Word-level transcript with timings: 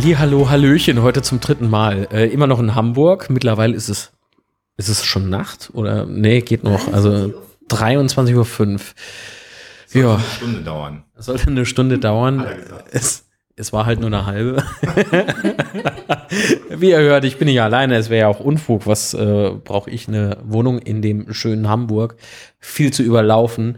Halli, 0.00 0.14
hallo, 0.14 0.48
hallöchen, 0.48 1.02
heute 1.02 1.20
zum 1.20 1.40
dritten 1.40 1.68
Mal. 1.68 2.08
Äh, 2.10 2.28
immer 2.28 2.46
noch 2.46 2.58
in 2.58 2.74
Hamburg. 2.74 3.28
Mittlerweile 3.28 3.74
ist 3.74 3.90
es, 3.90 4.12
ist 4.78 4.88
es 4.88 5.04
schon 5.04 5.28
Nacht? 5.28 5.68
Oder, 5.74 6.06
nee, 6.06 6.40
geht 6.40 6.64
noch. 6.64 6.90
Also 6.90 7.34
23.05 7.68 8.78
Uhr. 8.78 8.80
Ja. 9.92 10.14
Eine 10.14 10.24
Stunde 10.24 10.60
dauern. 10.62 11.04
Sollte 11.16 11.48
eine 11.48 11.66
Stunde 11.66 11.98
dauern. 11.98 12.40
Er. 12.40 12.56
Es, 12.90 13.26
es 13.56 13.74
war 13.74 13.84
halt 13.84 14.00
nur 14.00 14.06
eine 14.06 14.24
halbe. 14.24 14.64
Wie 16.70 16.88
ihr 16.88 17.00
hört, 17.00 17.26
ich 17.26 17.36
bin 17.36 17.48
nicht 17.48 17.60
alleine. 17.60 17.96
Es 17.96 18.08
wäre 18.08 18.20
ja 18.20 18.28
auch 18.28 18.40
Unfug. 18.40 18.86
Was 18.86 19.12
äh, 19.12 19.50
brauche 19.50 19.90
ich 19.90 20.08
eine 20.08 20.38
Wohnung 20.42 20.78
in 20.78 21.02
dem 21.02 21.34
schönen 21.34 21.68
Hamburg? 21.68 22.16
Viel 22.58 22.90
zu 22.90 23.02
überlaufen. 23.02 23.76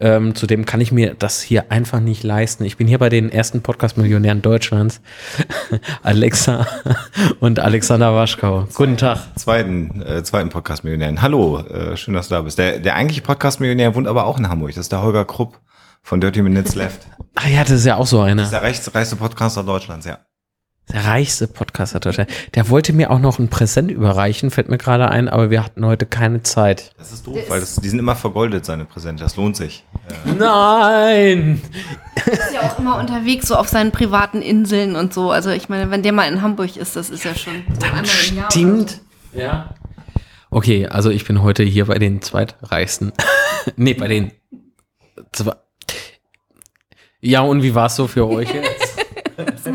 Ähm, 0.00 0.34
zudem 0.34 0.64
kann 0.64 0.80
ich 0.80 0.92
mir 0.92 1.14
das 1.14 1.42
hier 1.42 1.70
einfach 1.70 2.00
nicht 2.00 2.22
leisten. 2.22 2.64
Ich 2.64 2.78
bin 2.78 2.88
hier 2.88 2.98
bei 2.98 3.10
den 3.10 3.30
ersten 3.30 3.60
Podcast-Millionären 3.60 4.40
Deutschlands. 4.40 5.02
Alexa 6.02 6.66
und 7.40 7.60
Alexander 7.60 8.14
Waschkau. 8.14 8.66
Guten 8.74 8.96
Tag. 8.96 9.18
Zweiten, 9.36 10.00
äh, 10.02 10.22
zweiten 10.22 10.48
Podcast-Millionären. 10.48 11.20
Hallo, 11.20 11.58
äh, 11.60 11.96
schön, 11.98 12.14
dass 12.14 12.28
du 12.28 12.34
da 12.34 12.40
bist. 12.40 12.58
Der, 12.58 12.78
der 12.78 12.94
eigentliche 12.96 13.20
Podcast-Millionär 13.20 13.94
wohnt 13.94 14.08
aber 14.08 14.24
auch 14.24 14.38
in 14.38 14.48
Hamburg. 14.48 14.70
Das 14.70 14.78
ist 14.78 14.92
der 14.92 15.02
Holger 15.02 15.26
Krupp 15.26 15.60
von 16.02 16.20
Dirty 16.20 16.40
Minutes 16.40 16.74
Left. 16.74 17.06
Ah 17.34 17.48
ja, 17.48 17.60
das 17.60 17.72
ist 17.72 17.84
ja 17.86 17.96
auch 17.96 18.06
so 18.06 18.18
Das 18.24 18.26
ist 18.28 18.30
einer. 18.32 18.48
der 18.50 18.62
reichste, 18.62 18.94
reichste 18.94 19.16
Podcaster 19.16 19.62
Deutschlands, 19.62 20.06
ja. 20.06 20.18
Der 20.92 21.04
reichste 21.04 21.46
Podcaster 21.46 22.00
Deutschlands. 22.00 22.32
Der 22.54 22.68
wollte 22.68 22.92
mir 22.92 23.10
auch 23.10 23.18
noch 23.18 23.38
ein 23.38 23.48
Präsent 23.48 23.90
überreichen, 23.90 24.50
fällt 24.50 24.68
mir 24.68 24.78
gerade 24.78 25.08
ein, 25.08 25.28
aber 25.28 25.50
wir 25.50 25.64
hatten 25.64 25.84
heute 25.84 26.06
keine 26.06 26.42
Zeit. 26.42 26.92
Das 26.98 27.12
ist 27.12 27.26
doof, 27.26 27.38
weil 27.48 27.60
das, 27.60 27.76
die 27.76 27.88
sind 27.88 27.98
immer 27.98 28.16
vergoldet, 28.16 28.64
seine 28.64 28.84
Präsente. 28.84 29.22
Das 29.22 29.36
lohnt 29.36 29.56
sich. 29.56 29.84
Nein! 30.24 31.62
ist 32.26 32.54
ja 32.54 32.62
auch 32.62 32.78
immer 32.78 32.98
unterwegs, 32.98 33.48
so 33.48 33.54
auf 33.56 33.68
seinen 33.68 33.92
privaten 33.92 34.42
Inseln 34.42 34.96
und 34.96 35.14
so. 35.14 35.30
Also 35.30 35.50
ich 35.50 35.68
meine, 35.68 35.90
wenn 35.90 36.02
der 36.02 36.12
mal 36.12 36.30
in 36.30 36.42
Hamburg 36.42 36.76
ist, 36.76 36.96
das 36.96 37.10
ist 37.10 37.24
ja 37.24 37.34
schon 37.34 37.64
so 37.68 37.86
oder 37.86 38.04
Stimmt. 38.04 39.00
Ja. 39.32 39.74
Okay, 40.50 40.86
also 40.88 41.10
ich 41.10 41.24
bin 41.24 41.42
heute 41.42 41.62
hier 41.62 41.86
bei 41.86 41.98
den 41.98 42.22
zweitreichsten. 42.22 43.12
nee, 43.76 43.94
bei 43.94 44.08
den 44.08 44.32
zwei. 45.32 45.54
Ja, 47.20 47.42
und 47.42 47.62
wie 47.62 47.74
war 47.74 47.86
es 47.86 47.96
so 47.96 48.06
für 48.06 48.28
euch 48.28 48.52
jetzt? 48.52 48.79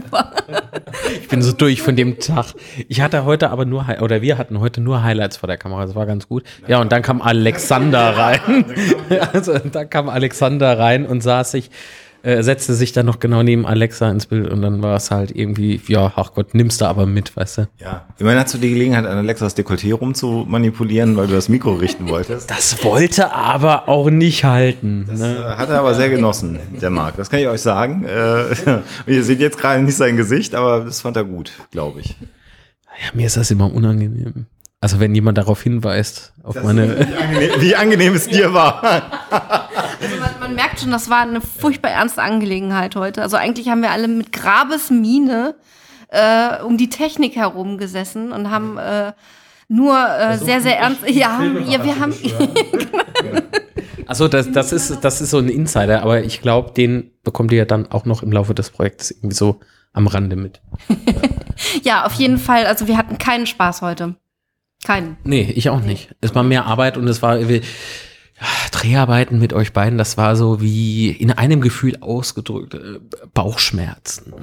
Ich 1.22 1.28
bin 1.28 1.42
so 1.42 1.52
durch 1.52 1.82
von 1.82 1.96
dem 1.96 2.20
Tag. 2.20 2.54
Ich 2.88 3.02
hatte 3.02 3.26
heute 3.26 3.50
aber 3.50 3.66
nur, 3.66 3.86
oder 4.02 4.22
wir 4.22 4.38
hatten 4.38 4.60
heute 4.60 4.82
nur 4.82 5.04
Highlights 5.04 5.38
vor 5.38 5.48
der 5.48 5.58
Kamera. 5.58 5.86
Das 5.86 5.94
war 5.94 6.06
ganz 6.06 6.28
gut. 6.28 6.44
Ja, 6.68 6.80
und 6.80 6.92
dann 6.92 7.02
kam 7.02 7.22
Alexander 7.22 8.18
rein. 8.18 8.66
Also, 9.34 9.58
dann 9.58 9.90
kam 9.90 10.10
Alexander 10.10 10.80
rein 10.80 11.06
und 11.06 11.22
saß 11.22 11.52
sich, 11.52 11.70
äh, 12.26 12.42
setzte 12.42 12.74
sich 12.74 12.92
dann 12.92 13.06
noch 13.06 13.20
genau 13.20 13.44
neben 13.44 13.66
Alexa 13.66 14.10
ins 14.10 14.26
Bild 14.26 14.50
und 14.50 14.62
dann 14.62 14.82
war 14.82 14.96
es 14.98 15.12
halt 15.12 15.32
irgendwie, 15.36 15.80
ja, 15.88 16.12
ach 16.16 16.34
Gott, 16.34 16.54
nimmst 16.56 16.82
du 16.82 16.86
aber 16.86 17.06
mit, 17.06 17.36
weißt 17.38 17.58
du? 17.60 17.68
Ja. 17.80 18.06
Immerhin 18.18 18.40
hast 18.40 18.54
du 18.54 18.58
die 18.58 18.70
Gelegenheit, 18.72 19.06
an 19.06 19.18
Alexas 19.18 19.56
Dekolleté 19.56 19.94
rum 19.94 20.16
zu 20.16 20.46
manipulieren, 20.48 21.16
weil 21.18 21.28
du 21.28 21.34
das 21.34 21.50
Mikro 21.50 21.74
richten 21.74 22.10
wolltest. 22.10 22.50
Das 22.50 22.84
wollte 22.84 23.32
aber 23.34 23.88
auch 23.88 24.10
nicht 24.10 24.44
halten. 24.44 25.06
Das 25.08 25.20
Ne? 25.20 25.36
äh, 25.38 25.58
hat 25.58 25.70
er 25.70 25.80
aber 25.80 25.94
sehr 25.94 26.10
genossen, 26.10 26.60
der 26.82 26.90
Marc. 26.90 27.16
Das 27.18 27.30
kann 27.30 27.40
ich 27.40 27.48
euch 27.48 27.62
sagen. 27.62 28.06
Äh, 28.06 28.82
ihr 29.12 29.24
seht 29.24 29.40
jetzt 29.40 29.58
gerade 29.60 29.82
nicht 29.84 29.96
sein 29.96 30.18
Gesicht, 30.18 30.56
aber 30.56 30.82
das 30.86 31.02
fand 31.02 31.18
er 31.18 31.24
gut, 31.26 31.52
glaube 31.72 32.00
ich. 32.00 32.16
Ja, 33.04 33.12
mir 33.14 33.28
ist 33.28 33.38
das 33.38 33.52
immer 33.52 33.72
unangenehm. 33.74 34.48
Also 34.82 35.00
wenn 35.00 35.14
jemand 35.16 35.38
darauf 35.38 35.62
hinweist, 35.64 36.34
auf 36.44 36.62
meine. 36.64 36.98
Wie 37.00 37.16
angenehm, 37.16 37.50
wie 37.62 37.76
angenehm 37.76 38.14
es 38.14 38.28
dir 38.28 38.54
war. 38.54 38.82
Also 40.46 40.54
man, 40.54 40.56
merkt 40.56 40.80
schon, 40.80 40.92
das 40.92 41.10
war 41.10 41.22
eine 41.22 41.42
furchtbar 41.42 41.90
ernste 41.90 42.22
Angelegenheit 42.22 42.96
heute. 42.96 43.24
Also 43.24 43.36
eigentlich 43.36 43.70
haben 43.70 43.82
wir 43.82 43.90
alle 43.90 44.08
mit 44.08 44.32
Grabesmiene 44.32 45.56
äh, 46.10 46.62
um 46.62 46.78
die 46.78 46.90
Technik 46.90 47.36
herum 47.36 47.80
gesessen 47.80 48.32
und 48.32 48.52
haben 48.52 48.78
äh, 48.78 49.14
nur 49.68 49.98
äh, 49.98 50.38
sehr, 50.38 50.62
sehr 50.62 50.78
ernst. 50.78 51.10
Ja, 51.10 51.42
ja, 51.42 51.84
wir 51.84 52.00
haben. 52.00 52.14
Achso, 54.06 54.28
das, 54.28 54.52
das, 54.52 54.72
ist, 54.72 55.00
das 55.04 55.20
ist 55.20 55.32
so 55.32 55.40
ein 55.40 55.50
Insider, 55.50 56.04
aber 56.04 56.24
ich 56.24 56.42
glaube, 56.42 56.74
den 56.74 57.12
bekommt 57.24 57.52
ihr 57.52 57.60
ja 57.60 57.66
dann 57.66 57.92
auch 57.92 58.06
noch 58.06 58.22
im 58.22 58.32
Laufe 58.32 58.54
des 58.54 58.70
Projekts 58.70 59.10
irgendwie 59.10 59.36
so 59.36 59.62
am 59.94 60.06
Rande 60.06 60.36
mit. 60.36 60.62
ja, 61.84 62.06
auf 62.06 62.14
jeden 62.14 62.38
Fall. 62.38 62.68
Also 62.68 62.88
wir 62.88 62.98
hatten 62.98 63.18
keinen 63.18 63.48
Spaß 63.48 63.82
heute. 63.82 64.16
Keinen. 64.84 65.18
Nee, 65.24 65.52
ich 65.56 65.72
auch 65.72 65.82
nicht. 65.82 66.14
Es 66.22 66.36
war 66.36 66.44
mehr 66.44 66.66
Arbeit 66.68 66.98
und 66.98 67.08
es 67.08 67.24
war 67.24 67.38
irgendwie, 67.38 67.62
Dreharbeiten 68.72 69.40
mit 69.40 69.54
euch 69.54 69.74
beiden, 69.74 69.98
das 69.98 70.18
war 70.18 70.36
so 70.36 70.62
wie 70.62 71.10
in 71.10 71.32
einem 71.32 71.62
Gefühl 71.62 71.98
ausgedrückt, 72.02 72.78
Bauchschmerzen. 73.34 74.34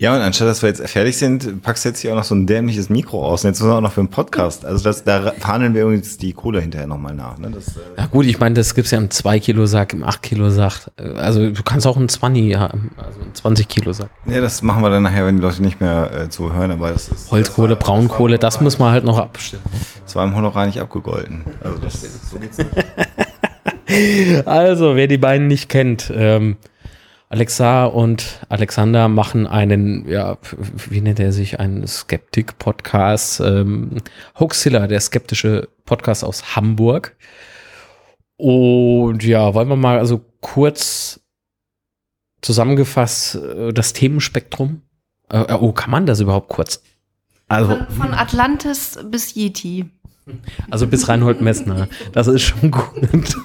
Ja, 0.00 0.14
und 0.14 0.20
anstatt 0.22 0.46
dass 0.46 0.62
wir 0.62 0.68
jetzt 0.68 0.88
fertig 0.88 1.16
sind, 1.16 1.60
packst 1.60 1.84
du 1.84 1.88
jetzt 1.88 1.98
hier 1.98 2.12
auch 2.12 2.16
noch 2.16 2.22
so 2.22 2.32
ein 2.32 2.46
dämliches 2.46 2.88
Mikro 2.88 3.26
aus. 3.26 3.42
Und 3.42 3.50
jetzt 3.50 3.58
müssen 3.58 3.72
wir 3.72 3.76
auch 3.78 3.80
noch 3.80 3.90
für 3.90 4.00
einen 4.00 4.10
Podcast. 4.10 4.64
Also 4.64 4.84
das, 4.84 5.02
da 5.02 5.32
verhandeln 5.32 5.74
wir 5.74 5.82
übrigens 5.82 6.16
die 6.18 6.32
Kohle 6.32 6.60
hinterher 6.60 6.86
nochmal 6.86 7.14
nach. 7.14 7.36
Ne? 7.38 7.50
Das, 7.50 7.66
äh, 7.76 7.80
Ja 7.96 8.06
gut, 8.06 8.26
ich 8.26 8.38
meine, 8.38 8.54
das 8.54 8.76
gibt's 8.76 8.92
ja 8.92 8.98
im 8.98 9.08
2-Kilo-Sack, 9.08 9.94
im 9.94 10.04
8-Kilo-Sack. 10.04 10.92
Äh, 10.98 11.14
Also 11.18 11.50
du 11.50 11.62
kannst 11.64 11.84
auch 11.84 11.96
einen 11.96 12.08
20 12.08 12.54
haben, 12.56 12.92
also 12.96 13.18
einen 13.20 13.56
20-Kilo-Sack. 13.56 14.08
ja, 14.26 14.40
das 14.40 14.62
machen 14.62 14.84
wir 14.84 14.90
dann 14.90 15.02
nachher, 15.02 15.26
wenn 15.26 15.38
die 15.38 15.42
Leute 15.42 15.62
nicht 15.62 15.80
mehr 15.80 16.10
äh, 16.14 16.28
zuhören. 16.28 16.70
Aber 16.70 16.92
das 16.92 17.08
ist 17.08 17.32
Holzkohle, 17.32 17.74
das 17.74 17.78
war- 17.88 17.94
Braunkohle, 17.96 18.38
das 18.38 18.60
muss 18.60 18.78
man 18.78 18.92
halt 18.92 19.04
noch 19.04 19.18
abstimmen. 19.18 19.64
Das 20.04 20.14
war 20.14 20.24
im 20.24 20.36
Honorar 20.36 20.66
nicht 20.66 20.80
abgegolten. 20.80 21.42
Also 21.60 21.76
das, 21.78 22.00
so 22.30 22.38
geht's 22.38 22.58
nicht. 22.58 22.70
Also, 24.46 24.96
wer 24.96 25.06
die 25.06 25.16
beiden 25.18 25.46
nicht 25.46 25.68
kennt, 25.70 26.12
ähm, 26.14 26.56
Alexa 27.30 27.84
und 27.84 28.40
Alexander 28.48 29.08
machen 29.08 29.46
einen, 29.46 30.08
ja, 30.08 30.38
wie 30.88 31.02
nennt 31.02 31.20
er 31.20 31.32
sich, 31.32 31.60
einen 31.60 31.86
Skeptik-Podcast. 31.86 33.40
Ähm, 33.40 33.98
Hoaxilla, 34.38 34.86
der 34.86 35.00
skeptische 35.00 35.68
Podcast 35.84 36.24
aus 36.24 36.56
Hamburg. 36.56 37.16
Und 38.38 39.22
ja, 39.24 39.52
wollen 39.52 39.68
wir 39.68 39.76
mal 39.76 39.98
also 39.98 40.24
kurz 40.40 41.20
zusammengefasst 42.40 43.34
äh, 43.34 43.72
das 43.74 43.92
Themenspektrum. 43.92 44.82
Äh, 45.30 45.40
äh, 45.40 45.52
oh, 45.54 45.72
kann 45.72 45.90
man 45.90 46.06
das 46.06 46.20
überhaupt 46.20 46.48
kurz? 46.48 46.82
Also, 47.48 47.76
Von, 47.76 47.88
von 47.88 48.14
Atlantis 48.14 48.98
bis 49.10 49.34
Yeti. 49.34 49.90
Also 50.70 50.86
bis 50.86 51.08
Reinhold 51.08 51.40
Messner. 51.40 51.88
Das 52.12 52.26
ist 52.26 52.42
schon 52.42 52.70
gut. 52.70 53.36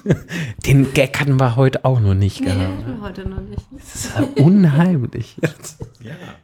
Den 0.66 0.94
Gag 0.94 1.20
hatten 1.20 1.40
wir 1.40 1.56
heute 1.56 1.86
auch 1.86 2.00
noch 2.00 2.14
nicht 2.14 2.44
gehabt. 2.44 2.62
heute 3.02 3.28
noch 3.28 3.42
nicht. 3.42 3.62
Das 3.72 3.96
ist 3.96 4.12
ja 4.18 4.44
unheimlich. 4.44 5.36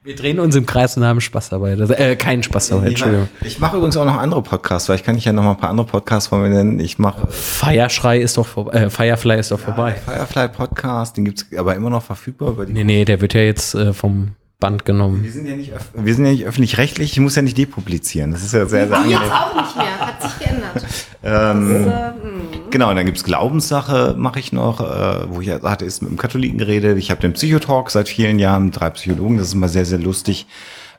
Wir 0.03 0.15
drehen 0.15 0.39
uns 0.39 0.55
im 0.55 0.65
Kreis 0.65 0.95
und 0.97 1.03
haben 1.03 1.21
Spaß 1.21 1.49
dabei. 1.49 1.75
Das, 1.75 1.89
äh, 1.89 2.15
keinen 2.15 2.43
Spaß 2.43 2.69
dabei, 2.69 2.83
Ich, 2.85 2.89
Entschuldigung. 2.91 3.27
ich 3.41 3.59
mache 3.59 3.77
übrigens 3.77 3.97
auch 3.97 4.05
noch 4.05 4.17
andere 4.17 4.41
Podcasts, 4.41 4.87
weil 4.89 4.95
ich 4.95 5.03
kann 5.03 5.15
nicht 5.15 5.25
ja 5.25 5.33
noch 5.33 5.43
mal 5.43 5.51
ein 5.51 5.57
paar 5.57 5.69
andere 5.69 5.87
Podcasts 5.87 6.27
von 6.29 6.41
mir 6.41 6.49
nennen. 6.49 6.79
Ich 6.79 6.97
mache 6.99 7.27
Feierschrei 7.27 8.19
ist 8.19 8.37
doch 8.37 8.47
vorbei. 8.47 8.71
Äh, 8.73 8.89
Firefly 8.89 9.39
ist 9.39 9.51
doch 9.51 9.59
vorbei. 9.59 9.93
Firefly 10.05 10.47
Podcast, 10.49 11.17
den 11.17 11.25
gibt's 11.25 11.45
aber 11.57 11.75
immer 11.75 11.89
noch 11.89 12.03
verfügbar. 12.03 12.49
Über 12.51 12.65
die 12.65 12.73
Nee, 12.73 12.83
nee, 12.83 13.05
der 13.05 13.21
wird 13.21 13.33
ja 13.33 13.41
jetzt 13.41 13.75
äh, 13.75 13.93
vom 13.93 14.31
Band 14.59 14.83
genommen. 14.83 15.23
Wir 15.23 15.31
sind 15.31 15.45
ja 15.47 15.55
nicht, 15.55 15.71
wir 15.93 16.13
sind 16.15 16.25
ja 16.25 16.31
nicht 16.31 16.45
öffentlich-rechtlich, 16.45 17.13
ich 17.13 17.19
muss 17.21 17.35
ja 17.35 17.41
nicht 17.41 17.57
depublizieren. 17.57 18.31
Das 18.31 18.43
ist 18.43 18.53
ja 18.53 18.65
sehr, 18.65 18.87
sehr 18.89 18.97
Ach, 18.97 19.03
angenehm. 19.03 19.21
jetzt 19.21 19.31
auch 19.31 19.55
nicht 19.55 19.75
mehr. 19.77 19.99
Hat 19.99 20.18
geändert. 20.49 20.85
Ähm, 21.21 21.83
Das, 21.85 21.93
äh, 21.93 22.11
mh. 22.11 22.41
genau, 22.69 22.89
und 22.89 22.95
dann 22.95 23.05
gibt's 23.05 23.25
Glaubenssache, 23.25 24.15
mache 24.17 24.39
ich 24.39 24.53
noch, 24.53 24.79
äh, 24.79 25.25
wo 25.29 25.41
ich 25.41 25.47
ja 25.47 25.61
hatte, 25.61 25.83
ist 25.83 26.01
mit 26.01 26.09
einem 26.09 26.17
Katholiken 26.17 26.57
geredet. 26.57 26.97
Ich 26.97 27.11
habe 27.11 27.19
den 27.19 27.33
Psychotalk 27.33 27.89
seit 27.91 28.07
vielen 28.07 28.39
Jahren 28.39 28.65
mit 28.65 28.79
drei 28.79 28.89
Psychologen, 28.91 29.37
das 29.37 29.47
ist 29.47 29.53
immer 29.53 29.67
sehr, 29.67 29.83
sehr 29.85 29.99
lustig. 29.99 30.47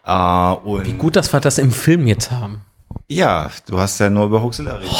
Äh, 0.04 0.12
und 0.12 0.86
Wie 0.86 0.92
gut, 0.92 1.16
dass 1.16 1.32
wir 1.32 1.40
das 1.40 1.56
im 1.56 1.70
Film 1.72 2.06
jetzt 2.06 2.30
haben. 2.30 2.60
ja, 3.08 3.50
du 3.66 3.78
hast 3.78 3.98
ja 3.98 4.10
nur 4.10 4.26
über 4.26 4.42
Huxilla 4.42 4.74
reden. 4.74 4.94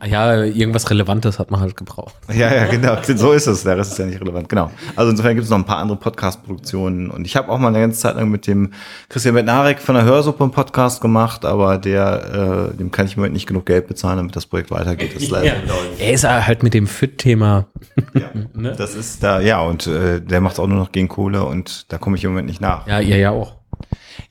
Ah 0.00 0.06
Ja, 0.06 0.42
irgendwas 0.42 0.90
Relevantes 0.90 1.38
hat 1.38 1.50
man 1.50 1.60
halt 1.60 1.76
gebraucht. 1.76 2.14
Ja, 2.32 2.52
ja, 2.52 2.66
genau. 2.66 2.96
So 3.16 3.32
ist 3.32 3.46
es. 3.46 3.62
Der 3.62 3.76
Rest 3.78 3.92
ist 3.92 3.98
ja 3.98 4.06
nicht 4.06 4.20
relevant. 4.20 4.48
Genau. 4.48 4.70
Also 4.96 5.10
insofern 5.10 5.34
gibt 5.34 5.44
es 5.44 5.50
noch 5.50 5.58
ein 5.58 5.64
paar 5.64 5.78
andere 5.78 5.96
Podcast-Produktionen. 5.98 7.10
Und 7.10 7.26
ich 7.26 7.36
habe 7.36 7.48
auch 7.50 7.58
mal 7.58 7.68
eine 7.68 7.80
ganze 7.80 8.00
Zeit 8.00 8.16
lang 8.16 8.28
mit 8.28 8.46
dem 8.46 8.72
Christian 9.08 9.34
Bednarek 9.34 9.78
von 9.78 9.94
der 9.94 10.04
Hörsuppe 10.04 10.42
einen 10.42 10.52
Podcast 10.52 11.00
gemacht, 11.00 11.44
aber 11.44 11.78
der, 11.78 12.70
äh, 12.72 12.76
dem 12.76 12.90
kann 12.90 13.06
ich 13.06 13.12
im 13.14 13.20
Moment 13.20 13.34
nicht 13.34 13.46
genug 13.46 13.66
Geld 13.66 13.86
bezahlen, 13.86 14.16
damit 14.16 14.34
das 14.34 14.46
Projekt 14.46 14.70
weitergeht. 14.70 15.14
Das 15.14 15.22
ist 15.22 15.30
leider 15.30 15.54
Er 15.98 16.12
ist 16.12 16.24
halt 16.24 16.62
mit 16.62 16.74
dem 16.74 16.86
Fit-Thema. 16.86 17.66
ja. 18.14 18.70
Das 18.76 18.94
ist 18.94 19.22
da, 19.22 19.40
ja, 19.40 19.60
und 19.60 19.86
äh, 19.86 20.20
der 20.20 20.40
macht 20.40 20.58
auch 20.58 20.66
nur 20.66 20.78
noch 20.78 20.90
gegen 20.92 21.08
Kohle 21.08 21.44
und 21.44 21.92
da 21.92 21.98
komme 21.98 22.16
ich 22.16 22.24
im 22.24 22.30
Moment 22.30 22.48
nicht 22.48 22.60
nach. 22.60 22.86
Ja, 22.86 23.00
ihr 23.00 23.16
ja 23.16 23.30
auch. 23.30 23.54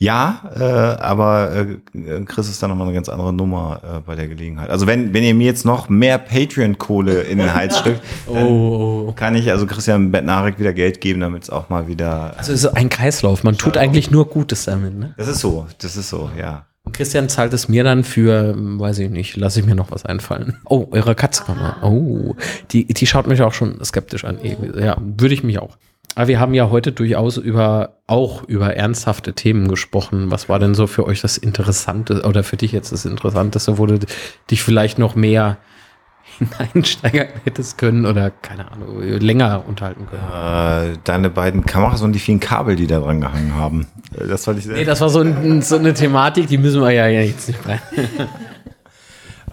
Ja, 0.04 0.42
äh, 0.54 0.64
aber 1.02 1.56
äh, 1.56 2.26
Chris 2.26 2.50
ist 2.50 2.62
dann 2.62 2.70
nochmal 2.70 2.88
eine 2.88 2.94
ganz 2.94 3.08
andere 3.08 3.32
Nummer 3.32 3.80
äh, 3.84 4.00
bei 4.06 4.16
der 4.16 4.28
Gelegenheit. 4.28 4.70
Also 4.70 4.86
wenn, 4.86 5.14
wenn 5.14 5.24
ihr 5.24 5.34
mir 5.34 5.46
jetzt 5.46 5.66
noch 5.66 5.88
mehr 5.88 6.18
Patreon-Kohle 6.18 7.22
in 7.22 7.38
den 7.38 7.54
Hals 7.54 7.78
stückt, 7.80 8.02
dann 8.28 8.44
Oh, 8.44 9.06
oh. 9.08 9.14
kann 9.14 9.34
ich 9.36 9.50
also 9.50 9.66
Christian 9.66 10.12
Bednarek 10.12 10.60
wieder 10.60 10.74
Geld 10.74 11.00
geben, 11.00 11.22
damit 11.22 11.44
es 11.44 11.50
auch 11.50 11.70
mal 11.70 11.88
wieder. 11.88 12.34
Also 12.38 12.52
es 12.52 12.66
ist 12.66 12.76
ein 12.76 12.90
Kreislauf. 12.90 13.46
Man 13.46 13.58
tut 13.58 13.78
eigentlich 13.78 14.12
nur 14.12 14.28
Gutes 14.28 14.66
damit. 14.66 14.94
Ne? 14.94 15.14
Das 15.16 15.30
ist 15.30 15.40
so, 15.40 15.68
das 15.80 15.96
ist 15.96 16.10
so, 16.10 16.30
ja. 16.38 16.66
Und 16.84 16.92
Christian 16.94 17.30
zahlt 17.30 17.54
es 17.54 17.70
mir 17.70 17.86
dann 17.86 18.04
für, 18.04 18.56
weiß 18.58 19.00
ich 19.00 19.10
nicht, 19.10 19.38
lasse 19.38 19.62
ich 19.62 19.66
mir 19.66 19.76
noch 19.76 19.90
was 19.92 20.06
einfallen. 20.06 20.58
Oh, 20.66 20.88
eure 20.92 21.16
Katze. 21.16 21.44
Oh, 21.82 22.36
die, 22.72 22.88
die 22.88 23.08
schaut 23.08 23.26
mich 23.28 23.42
auch 23.42 23.54
schon 23.54 23.82
skeptisch 23.86 24.26
an. 24.26 24.38
Ja, 24.78 24.98
würde 25.00 25.34
ich 25.34 25.46
mich 25.46 25.60
auch. 25.60 25.78
Aber 26.16 26.28
wir 26.28 26.40
haben 26.40 26.54
ja 26.54 26.70
heute 26.70 26.92
durchaus 26.92 27.38
über 27.38 27.98
auch 28.08 28.44
über 28.44 28.76
ernsthafte 28.76 29.34
Themen 29.34 29.68
gesprochen. 29.68 30.30
Was 30.30 30.48
war 30.50 30.60
denn 30.60 30.76
so 30.76 30.86
für 30.88 31.06
euch 31.06 31.22
das 31.22 31.38
Interessante 31.38 32.22
oder 32.24 32.44
für 32.44 32.58
dich 32.58 32.72
jetzt 32.72 32.92
das 32.92 33.06
Interessanteste, 33.06 33.78
wo 33.78 33.86
du 33.88 34.00
dich 34.52 34.62
vielleicht 34.62 35.00
noch 35.00 35.16
mehr 35.16 35.58
hineinsteigern 36.38 37.28
hättest 37.44 37.78
können 37.78 38.06
oder 38.06 38.30
keine 38.30 38.72
Ahnung, 38.72 39.02
länger 39.02 39.64
unterhalten 39.68 40.06
können? 40.08 40.94
Äh, 40.94 40.98
deine 41.04 41.30
beiden 41.30 41.66
Kameras 41.66 42.02
und 42.02 42.14
die 42.14 42.20
vielen 42.20 42.40
Kabel, 42.40 42.76
die 42.76 42.88
da 42.88 43.00
dran 43.00 43.22
gehangen 43.22 43.56
haben. 43.56 43.88
Äh, 44.16 44.28
Das 44.28 44.46
fand 44.46 44.60
ich 44.60 44.66
sehr. 44.66 44.76
Nee, 44.76 44.86
das 44.86 45.02
war 45.02 45.10
so, 45.10 45.22
ein, 45.22 45.62
so 45.62 45.78
eine 45.78 45.94
Thematik, 45.94 46.48
die 46.48 46.58
müssen 46.58 46.82
wir 46.82 46.92
ja 46.92 47.08
jetzt 47.08 47.48
nicht 47.48 47.66
rein. 47.68 47.80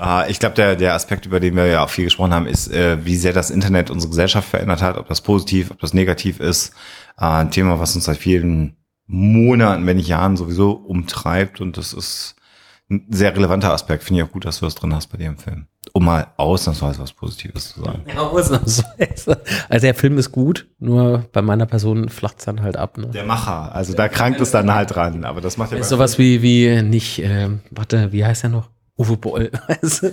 Äh, 0.00 0.30
ich 0.30 0.38
glaube, 0.38 0.54
der, 0.54 0.76
der 0.76 0.94
Aspekt, 0.94 1.26
über 1.26 1.40
den 1.40 1.54
wir 1.56 1.66
ja 1.66 1.84
auch 1.84 1.90
viel 1.90 2.04
gesprochen 2.04 2.32
haben, 2.32 2.46
ist, 2.46 2.72
äh, 2.72 3.04
wie 3.04 3.16
sehr 3.16 3.32
das 3.32 3.50
Internet 3.50 3.90
unsere 3.90 4.10
Gesellschaft 4.10 4.48
verändert 4.48 4.82
hat, 4.82 4.96
ob 4.96 5.08
das 5.08 5.20
positiv, 5.20 5.70
ob 5.70 5.80
das 5.80 5.94
negativ 5.94 6.40
ist. 6.40 6.72
Äh, 7.18 7.24
ein 7.24 7.50
Thema, 7.50 7.78
was 7.78 7.94
uns 7.94 8.04
seit 8.04 8.16
vielen 8.16 8.76
Monaten, 9.06 9.86
wenn 9.86 9.96
nicht 9.96 10.08
Jahren 10.08 10.36
sowieso 10.36 10.72
umtreibt. 10.72 11.60
Und 11.60 11.76
das 11.76 11.92
ist 11.92 12.36
ein 12.88 13.06
sehr 13.10 13.34
relevanter 13.34 13.72
Aspekt. 13.72 14.04
Finde 14.04 14.22
ich 14.22 14.28
auch 14.28 14.32
gut, 14.32 14.44
dass 14.44 14.60
du 14.60 14.64
das 14.64 14.74
drin 14.74 14.94
hast 14.94 15.08
bei 15.08 15.18
dir 15.18 15.26
im 15.26 15.38
Film. 15.38 15.66
Um 15.92 16.04
mal 16.04 16.28
ausnahmsweise 16.36 17.00
was 17.00 17.12
Positives 17.12 17.72
zu 17.72 17.82
sagen. 17.82 18.02
Ja, 18.06 18.20
ausnahmsweise. 18.20 19.42
Also 19.68 19.86
der 19.86 19.94
Film 19.94 20.18
ist 20.18 20.30
gut, 20.30 20.68
nur 20.78 21.24
bei 21.32 21.42
meiner 21.42 21.66
Person 21.66 22.08
flacht 22.08 22.38
es 22.38 22.44
dann 22.44 22.62
halt 22.62 22.76
ab. 22.76 22.98
Ne? 22.98 23.08
Der 23.08 23.24
Macher, 23.24 23.74
also 23.74 23.94
da 23.94 24.08
krankt 24.08 24.40
es 24.40 24.50
dann 24.50 24.72
halt 24.72 24.94
dran. 24.94 25.24
Aber 25.24 25.40
das 25.40 25.56
macht 25.56 25.72
ja 25.72 25.78
Ist 25.78 25.88
sowas 25.88 26.18
wie, 26.18 26.42
wie 26.42 26.82
nicht, 26.82 27.20
ähm, 27.24 27.60
warte, 27.70 28.12
wie 28.12 28.24
heißt 28.24 28.44
er 28.44 28.50
noch? 28.50 28.68
Uwe 29.00 29.16
Boll. 29.16 29.50
Also, 29.82 30.10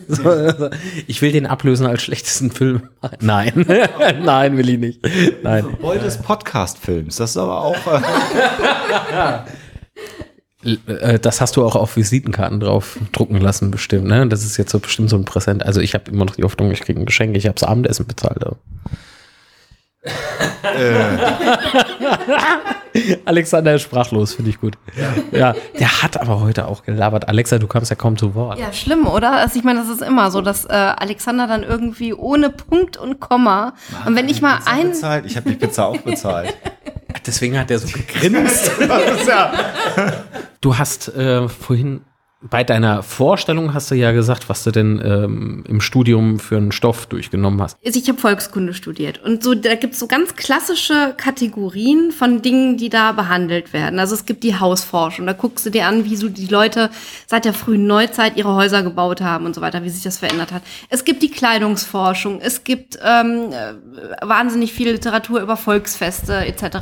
ich 1.08 1.22
will 1.22 1.32
den 1.34 1.46
ablösen 1.46 1.86
als 1.86 2.02
schlechtesten 2.04 2.52
Film. 2.52 2.84
Nein, 3.20 3.66
nein, 4.24 4.58
will 4.58 4.70
ich 4.70 4.80
nicht. 4.80 5.00
Nein. 5.44 5.66
Boll 5.82 6.00
des 6.00 6.18
Podcast-Films. 6.18 7.18
Das 7.18 7.32
ist 7.32 7.38
aber 7.38 7.62
auch. 7.62 7.76
Äh, 7.86 9.40
Äh, 10.88 11.20
Das 11.20 11.40
hast 11.42 11.56
du 11.56 11.66
auch 11.66 11.76
auf 11.76 11.96
Visitenkarten 11.98 12.60
drauf 12.60 12.98
drucken 13.12 13.38
lassen, 13.40 13.72
bestimmt. 13.72 14.08
Ne? 14.08 14.28
Das 14.28 14.44
ist 14.44 14.58
jetzt 14.58 14.72
so 14.72 14.80
bestimmt 14.80 15.10
so 15.10 15.16
ein 15.18 15.26
Präsent. 15.26 15.64
Also 15.66 15.82
ich 15.82 15.94
habe 15.94 16.10
immer 16.12 16.26
noch 16.26 16.36
die 16.36 16.44
Hoffnung, 16.44 16.72
ich 16.72 16.82
kriege 16.82 17.00
ein 17.00 17.06
Geschenk. 17.06 17.36
Ich 17.38 17.46
habe 17.46 17.56
das 17.60 17.68
Abendessen 17.68 18.06
bezahlt. 18.08 18.44
Aber. 18.46 18.58
Alexander 23.26 23.76
ist 23.76 23.84
sprachlos, 23.84 24.34
finde 24.34 24.50
ich 24.52 24.60
gut. 24.60 24.78
Ja. 25.32 25.56
der 25.80 26.04
hat 26.04 26.20
aber 26.20 26.42
heute 26.42 26.68
auch 26.68 26.84
gelabert. 26.84 27.28
Alexa, 27.28 27.58
du 27.60 27.68
kamst 27.68 27.90
ja 27.90 27.96
kaum 27.96 28.18
zu 28.18 28.36
Wort. 28.36 28.60
Ja, 28.60 28.72
schlimm, 28.74 29.08
oder? 29.08 29.32
Also 29.34 29.58
ich 29.60 29.66
meine, 29.66 29.80
das 29.80 29.90
ist 29.90 30.02
immer 30.02 30.32
so, 30.32 30.42
dass 30.42 30.66
äh, 30.66 30.74
Alexander 30.74 31.48
dann 31.48 31.64
irgendwie 31.64 32.14
ohne 32.14 32.50
Punkt 32.50 32.98
und 32.98 33.20
Komma. 33.20 33.74
und 34.06 34.16
wenn 34.16 34.30
ich 34.30 34.42
mal 34.42 34.60
ein. 34.66 34.90
bezahlt. 34.90 35.26
Ich 35.26 35.36
habe 35.38 35.50
die 35.50 35.56
Pizza 35.56 35.86
auch 35.88 35.98
bezahlt. 35.98 36.56
Deswegen 37.26 37.58
hat 37.60 37.72
er 37.72 37.80
so 37.80 37.88
gegrinst. 37.94 38.72
Ja. 39.28 39.52
Du 40.62 40.78
hast 40.78 41.10
äh, 41.16 41.50
vorhin 41.50 42.02
bei 42.42 42.64
deiner 42.64 43.02
Vorstellung 43.02 43.74
hast 43.74 43.90
du 43.90 43.96
ja 43.96 44.12
gesagt, 44.12 44.48
was 44.48 44.64
du 44.64 44.70
denn 44.70 45.02
ähm, 45.04 45.64
im 45.68 45.82
Studium 45.82 46.40
für 46.40 46.58
einen 46.58 46.72
Stoff 46.72 47.08
durchgenommen 47.08 47.60
hast. 47.60 47.78
Also 47.84 48.00
ich 48.00 48.08
habe 48.08 48.20
Volkskunde 48.20 48.76
studiert 48.76 49.24
und 49.24 49.44
so 49.44 49.56
da 49.56 49.74
gibt 49.74 49.96
es 49.96 50.00
so 50.00 50.06
ganz 50.06 50.36
klassische 50.36 51.16
Kategorien 51.18 52.12
von 52.12 52.44
Dingen, 52.44 52.78
die 52.78 52.90
da 52.90 53.12
behandelt 53.12 53.74
werden. 53.74 54.00
Also 54.00 54.14
es 54.14 54.26
gibt 54.26 54.44
die 54.44 54.60
Hausforschung, 54.60 55.26
da 55.26 55.34
guckst 55.34 55.66
du 55.66 55.72
dir 55.72 55.88
an, 55.88 56.06
wie 56.06 56.16
so 56.16 56.30
die 56.30 56.46
Leute 56.46 56.92
seit 57.26 57.46
der 57.46 57.54
frühen 57.54 57.88
Neuzeit 57.88 58.38
ihre 58.38 58.54
Häuser 58.54 58.84
gebaut 58.84 59.22
haben 59.22 59.48
und 59.48 59.56
so 59.56 59.62
weiter, 59.62 59.84
wie 59.84 59.90
sich 59.90 60.04
das 60.04 60.20
verändert 60.20 60.52
hat. 60.52 60.62
Es 60.90 61.06
gibt 61.06 61.24
die 61.24 61.32
Kleidungsforschung, 61.32 62.40
es 62.40 62.64
gibt 62.64 63.00
ähm, 63.04 63.52
äh, 63.52 63.74
wahnsinnig 64.22 64.74
viel 64.74 64.92
Literatur 64.92 65.42
über 65.42 65.58
Volksfeste 65.58 66.46
etc. 66.46 66.78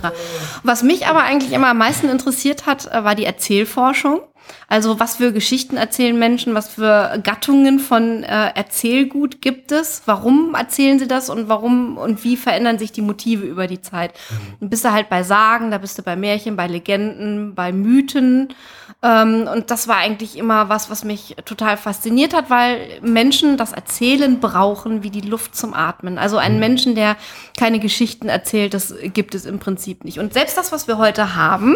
Was 0.64 0.84
mich 0.84 1.08
aber 1.08 1.24
eigentlich 1.24 1.54
immer 1.54 1.70
am 1.70 1.78
meisten 1.78 2.10
interessiert 2.10 2.66
hat, 2.66 2.92
äh, 2.92 3.06
war 3.06 3.16
die 3.16 3.26
Erzählforschung. 3.26 4.20
Also 4.68 5.00
was 5.00 5.18
für 5.18 5.32
Geschichten 5.32 5.78
erzählen 5.78 6.18
Menschen, 6.18 6.56
was 6.56 6.70
für 6.70 7.20
Gattungen 7.24 7.80
von 7.80 8.24
äh, 8.24 8.50
Erzählgut 8.56 9.42
gibt 9.42 9.72
es, 9.72 10.02
warum 10.06 10.56
erzählen 10.56 10.98
sie 11.00 11.08
das 11.08 11.30
und 11.30 11.50
warum 11.50 11.98
und 11.98 12.24
wie 12.24 12.36
verändern 12.36 12.80
sich 12.80 12.92
die 12.92 13.02
Motive 13.02 13.46
über 13.46 13.68
die 13.68 13.82
Zeit. 13.82 14.14
Dann 14.60 14.70
bist 14.70 14.84
du 14.84 14.92
halt 14.92 15.10
bei 15.10 15.24
Sagen, 15.24 15.72
da 15.72 15.78
bist 15.78 15.98
du 15.98 16.04
bei 16.04 16.16
Märchen, 16.16 16.56
bei 16.56 16.68
Legenden, 16.68 17.54
bei 17.56 17.72
Mythen. 17.72 18.50
Ähm, 19.06 19.48
und 19.48 19.70
das 19.70 19.88
war 19.88 19.98
eigentlich 19.98 20.36
immer 20.36 20.68
was, 20.68 20.90
was 20.90 21.04
mich 21.04 21.36
total 21.46 21.78
fasziniert 21.78 22.34
hat, 22.34 22.50
weil 22.50 23.00
Menschen 23.02 23.56
das 23.56 23.72
Erzählen 23.72 24.40
brauchen 24.40 25.04
wie 25.04 25.12
die 25.12 25.22
Luft 25.22 25.56
zum 25.56 25.76
Atmen. 25.76 26.18
Also 26.18 26.38
einen 26.38 26.60
Menschen, 26.60 26.96
der 26.96 27.16
keine 27.56 27.80
Geschichten 27.80 28.30
erzählt, 28.30 28.74
das 28.74 28.96
gibt 29.14 29.36
es 29.36 29.46
im 29.46 29.60
Prinzip 29.60 30.04
nicht. 30.06 30.18
Und 30.18 30.34
selbst 30.34 30.58
das, 30.58 30.72
was 30.72 30.88
wir 30.88 30.98
heute 30.98 31.36
haben, 31.36 31.76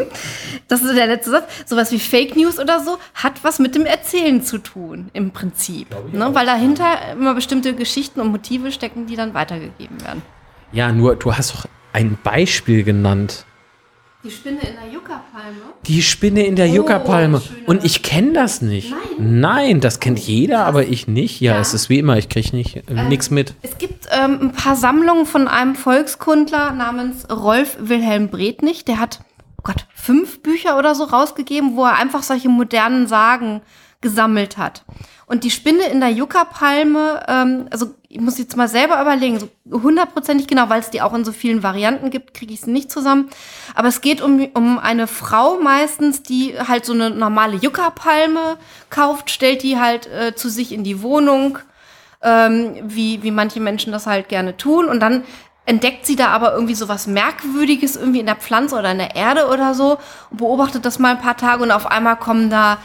das 0.68 0.82
ist 0.82 0.96
der 0.96 1.06
letzte 1.06 1.30
Satz, 1.30 1.46
sowas 1.68 1.92
wie 1.92 2.00
Fake 2.00 2.36
News 2.36 2.58
oder 2.58 2.80
so, 2.84 2.98
hat 3.14 3.44
was 3.44 3.60
mit 3.60 3.76
dem 3.76 3.86
Erzählen 3.86 4.42
zu 4.42 4.58
tun, 4.58 5.12
im 5.14 5.30
Prinzip. 5.30 5.96
Ne? 6.12 6.34
Weil 6.34 6.48
dahinter 6.48 7.12
immer 7.12 7.36
bestimmte 7.36 7.76
Geschichten 7.76 8.22
und 8.22 8.30
Motive 8.30 8.72
stecken, 8.72 9.06
die 9.06 9.16
dann 9.16 9.36
weitergegeben 9.36 10.02
werden. 10.04 10.24
Ja, 10.72 10.92
nur 10.92 11.16
du 11.16 11.36
hast 11.36 11.54
doch 11.54 11.66
ein 11.94 12.18
Beispiel 12.24 12.84
genannt. 12.84 13.46
Die 14.24 14.32
Spinne 14.32 14.60
in 14.60 14.76
der 14.76 14.92
Yucca-Palme. 14.92 15.56
Die 15.86 16.02
Spinne 16.02 16.46
in 16.46 16.58
der 16.58 16.68
Oh, 16.70 16.74
Yucca-Palme. 16.76 17.40
schöner- 17.40 17.70
Und 17.70 17.86
ich 17.86 18.04
kenne 18.04 18.34
das 18.34 18.62
nicht. 18.62 18.92
Nein. 19.18 19.40
Nein, 19.40 19.80
das 19.80 20.02
kennt 20.02 20.20
jeder, 20.20 20.66
aber 20.66 20.86
ich 20.88 21.08
nicht. 21.08 21.40
Ja, 21.40 21.54
Ja. 21.54 21.60
es 21.62 21.74
ist 21.74 21.90
wie 21.90 22.00
immer, 22.00 22.18
ich 22.18 22.28
kriege 22.28 22.54
nicht 22.56 22.76
äh, 22.90 23.04
nichts 23.08 23.30
mit. 23.32 23.54
Es 23.62 23.78
gibt 23.78 24.08
ähm, 24.12 24.40
ein 24.42 24.52
paar 24.52 24.76
Sammlungen 24.76 25.26
von 25.26 25.48
einem 25.48 25.76
Volkskundler 25.76 26.72
namens 26.72 27.30
Rolf 27.30 27.78
Wilhelm 27.80 28.28
Bretnich. 28.28 28.84
Der 28.84 29.00
hat, 29.00 29.22
oh 29.58 29.62
Gott, 29.64 29.86
fünf 29.96 30.42
Bücher 30.44 30.78
oder 30.78 30.96
so 30.96 31.06
rausgegeben, 31.06 31.78
wo 31.78 31.86
er 31.86 31.96
einfach 31.96 32.22
solche 32.24 32.50
modernen 32.50 33.08
Sagen 33.08 33.62
gesammelt 34.02 34.58
hat. 34.58 34.84
Und 35.26 35.44
die 35.44 35.52
Spinne 35.52 35.84
in 35.84 36.00
der 36.00 36.10
Yucca-Palme, 36.10 37.24
ähm, 37.28 37.68
also 37.70 37.94
ich 38.08 38.20
muss 38.20 38.40
jetzt 38.40 38.58
mal 38.58 38.68
selber 38.68 39.00
überlegen, 39.00 39.40
so 39.40 39.50
hundertprozentig 39.72 40.48
genau, 40.48 40.70
weil 40.70 40.80
es 40.80 40.90
die 40.90 41.02
auch 41.02 41.14
in 41.14 41.24
so 41.24 41.32
vielen 41.32 41.62
Varianten 41.62 42.10
gibt, 42.10 42.34
kriege 42.34 42.54
ich 42.54 42.62
es 42.62 42.68
nicht 42.68 42.90
zusammen. 42.90 43.30
Aber 43.76 43.88
es 43.90 44.02
geht 44.02 44.22
um, 44.22 44.48
um 44.56 44.80
eine 44.80 45.06
Frau 45.06 45.60
meistens, 45.60 46.24
die 46.24 46.56
halt 46.60 46.86
so 46.86 46.94
eine 46.94 47.12
normale 47.12 47.58
Yucca-Palme 47.58 48.58
kauft, 48.90 49.30
stellt 49.30 49.62
die 49.62 49.78
halt 49.78 50.08
äh, 50.08 50.34
zu 50.34 50.50
sich 50.50 50.72
in 50.72 50.84
die 50.84 51.04
Wohnung, 51.04 51.60
ähm, 52.24 52.76
wie, 52.84 53.22
wie 53.22 53.32
manche 53.32 53.60
Menschen 53.60 53.92
das 53.92 54.08
halt 54.08 54.30
gerne 54.30 54.58
tun. 54.58 54.86
Und 54.86 55.00
dann 55.00 55.24
entdeckt 55.68 56.08
sie 56.08 56.16
da 56.16 56.30
aber 56.30 56.54
irgendwie 56.54 56.74
so 56.74 56.90
was 56.90 57.06
Merkwürdiges 57.06 57.96
irgendwie 57.96 58.22
in 58.22 58.26
der 58.26 58.38
Pflanze 58.38 58.76
oder 58.76 58.92
in 58.92 58.98
der 58.98 59.16
Erde 59.16 59.48
oder 59.50 59.76
so 59.76 60.00
und 60.32 60.38
beobachtet 60.38 60.84
das 60.84 60.98
mal 60.98 61.12
ein 61.12 61.22
paar 61.22 61.38
Tage 61.38 61.62
und 61.62 61.70
auf 61.70 61.86
einmal 61.86 62.16
kommen 62.16 62.50
da 62.50 62.80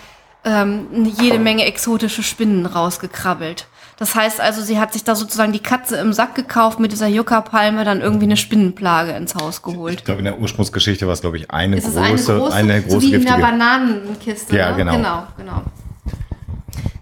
ähm, 0.45 0.87
jede 1.21 1.39
Menge 1.39 1.65
exotische 1.65 2.23
Spinnen 2.23 2.67
rausgekrabbelt. 2.67 3.67
Das 3.97 4.15
heißt 4.17 4.41
also, 4.41 4.61
sie 4.61 4.81
hat 4.81 4.93
sich 4.93 5.05
da 5.05 5.15
sozusagen 5.15 5.53
die 5.53 5.61
Katze 5.61 5.97
im 5.97 6.13
Sack 6.13 6.35
gekauft, 6.35 6.81
mit 6.81 6.91
dieser 6.91 7.07
Yucca-Palme 7.07 7.85
dann 7.85 8.01
irgendwie 8.01 8.25
eine 8.25 8.37
Spinnenplage 8.37 9.13
ins 9.13 9.37
Haus 9.37 9.59
Ich 9.59 9.63
geholt. 9.63 10.05
glaube, 10.05 10.19
in 10.19 10.25
der 10.25 10.39
Ursprungsgeschichte 10.41 11.07
war 11.07 11.13
es, 11.15 11.21
glaube 11.21 11.37
ich, 11.37 11.51
eine 11.53 11.77
Es 11.77 11.85
ist 11.87 11.97
große, 11.97 12.53
eine 12.53 12.83
große, 12.83 12.91
so 12.91 13.03
wie 13.03 13.15
in 13.15 13.25
der 13.25 13.37
giftige. 13.37 13.41
Bananenkiste. 13.41 14.57
Ja, 14.57 14.71
ne? 14.71 14.77
genau. 14.77 14.97
Genau, 14.97 15.27
genau. 15.37 15.63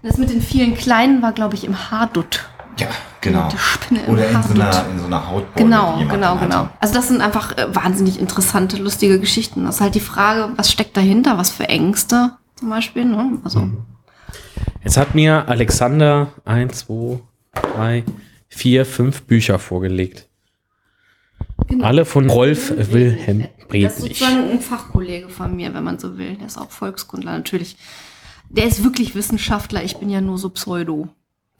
Das 0.03 0.17
mit 0.17 0.29
den 0.29 0.41
vielen 0.41 0.75
kleinen 0.75 1.21
war, 1.21 1.31
glaube 1.31 1.55
ich, 1.55 1.63
im 1.63 1.89
Haardutt. 1.89 2.43
Ja, 2.77 2.87
genau. 3.21 3.49
Die 3.49 3.57
Spinne 3.57 4.01
im 4.05 4.13
Oder 4.13 4.29
in 4.29 4.43
so, 4.43 4.53
einer, 4.53 4.85
in 4.91 4.99
so 4.99 5.05
einer 5.05 5.27
Hautbeule. 5.29 5.65
Genau, 5.65 5.97
jemand 5.97 6.11
genau, 6.11 6.35
hatte. 6.35 6.45
genau. 6.45 6.69
Also 6.79 6.93
das 6.93 7.07
sind 7.07 7.21
einfach 7.21 7.57
äh, 7.57 7.73
wahnsinnig 7.73 8.19
interessante, 8.19 8.77
lustige 8.77 9.19
Geschichten. 9.19 9.65
Das 9.65 9.75
ist 9.75 9.81
halt 9.81 9.95
die 9.95 9.99
Frage, 9.99 10.49
was 10.57 10.71
steckt 10.71 10.95
dahinter, 10.97 11.37
was 11.37 11.49
für 11.49 11.69
Ängste 11.69 12.33
zum 12.63 12.69
Beispiel. 12.69 13.03
Ne? 13.05 13.39
Also 13.43 13.59
Mhm. 13.59 13.77
Jetzt 14.85 14.95
hat 14.97 15.15
mir 15.15 15.47
Alexander 15.49 16.31
ein, 16.45 16.69
zwei, 16.71 17.19
drei, 17.53 18.03
vier, 18.47 18.85
fünf 18.85 19.23
Bücher 19.23 19.59
vorgelegt. 19.59 20.27
genau. 21.67 21.85
Alle 21.85 22.05
von 22.05 22.29
Rolf 22.29 22.73
Wilhelm 22.91 23.47
Das 23.71 23.97
ist 23.97 24.01
sozusagen 24.01 24.49
ein 24.51 24.59
Fachkollege 24.61 25.27
von 25.29 25.55
mir, 25.55 25.73
wenn 25.73 25.83
man 25.83 25.99
so 25.99 26.17
will. 26.17 26.35
Der 26.35 26.47
ist 26.47 26.57
auch 26.57 26.71
Volkskundler 26.71 27.33
natürlich. 27.33 27.75
Der 28.49 28.65
ist 28.65 28.83
wirklich 28.83 29.13
Wissenschaftler. 29.15 29.83
Ich 29.83 29.97
bin 29.97 30.09
ja 30.09 30.21
nur 30.21 30.37
so 30.37 30.49
Pseudo. 30.49 31.07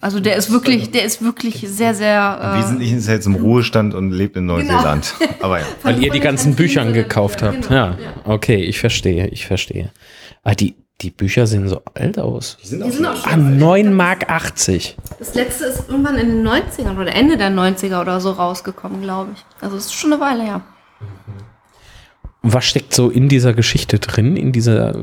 Also 0.01 0.19
der 0.19 0.35
ist 0.35 0.51
wirklich, 0.51 0.91
der 0.91 1.03
ist 1.05 1.21
wirklich 1.21 1.65
sehr, 1.67 1.93
sehr. 1.95 2.53
Wir 2.55 2.63
sind 2.67 2.79
nicht 2.79 2.91
ist 2.91 3.07
jetzt 3.07 3.25
im 3.25 3.35
Ruhestand 3.35 3.93
und 3.93 4.11
lebt 4.11 4.35
in 4.35 4.45
Neuseeland. 4.45 5.13
Aber 5.41 5.59
ja. 5.59 5.65
Weil 5.83 6.03
ihr 6.03 6.11
die 6.11 6.19
ganzen 6.19 6.55
Kanzlern- 6.57 6.93
gekauft 6.93 7.41
habt. 7.41 7.61
genau, 7.69 7.73
Ja, 7.73 7.97
ja. 7.97 8.13
okay, 8.25 8.57
ich 8.63 8.79
verstehe, 8.79 9.27
ich 9.27 9.45
verstehe. 9.47 9.91
Ah, 10.43 10.55
die, 10.55 10.75
die 11.01 11.09
Bücher 11.11 11.47
sehen 11.47 11.67
so 11.67 11.81
alt 11.95 12.17
aus. 12.17 12.57
Die 12.63 12.67
sind 12.67 12.85
Die 12.85 12.91
sind 12.91 13.05
auch 13.05 13.25
Ah, 13.25 13.31
schon 13.31 13.57
9 13.57 13.93
Mark 13.93 14.29
80. 14.29 14.95
Das 15.19 15.35
letzte 15.35 15.65
ist 15.65 15.89
irgendwann 15.89 16.15
in 16.17 16.27
den 16.29 16.47
90ern 16.47 16.97
oder 16.99 17.13
Ende 17.13 17.35
der 17.37 17.49
90er 17.51 17.99
oder 18.01 18.21
so 18.21 18.31
rausgekommen, 18.31 19.01
glaube 19.01 19.31
ich. 19.35 19.43
Also 19.61 19.75
es 19.75 19.85
ist 19.87 19.93
schon 19.93 20.13
eine 20.13 20.21
Weile 20.21 20.43
her. 20.43 20.61
Und 22.41 22.53
was 22.53 22.65
steckt 22.65 22.93
so 22.93 23.09
in 23.09 23.27
dieser 23.29 23.53
Geschichte 23.53 23.99
drin? 23.99 24.35
In 24.37 24.51
dieser, 24.51 24.95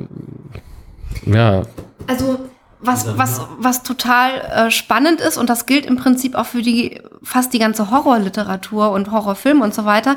ja, 1.27 1.63
Also 2.07 2.39
was, 2.83 3.19
was, 3.19 3.43
was 3.59 3.83
total 3.83 4.31
äh, 4.41 4.71
spannend 4.71 5.21
ist, 5.21 5.37
und 5.37 5.51
das 5.51 5.67
gilt 5.67 5.85
im 5.85 5.97
Prinzip 5.97 6.35
auch 6.35 6.47
für 6.47 6.63
die 6.63 7.01
fast 7.23 7.53
die 7.53 7.59
ganze 7.59 7.91
Horrorliteratur 7.91 8.91
und 8.91 9.11
Horrorfilm 9.11 9.61
und 9.61 9.75
so 9.75 9.85
weiter, 9.85 10.17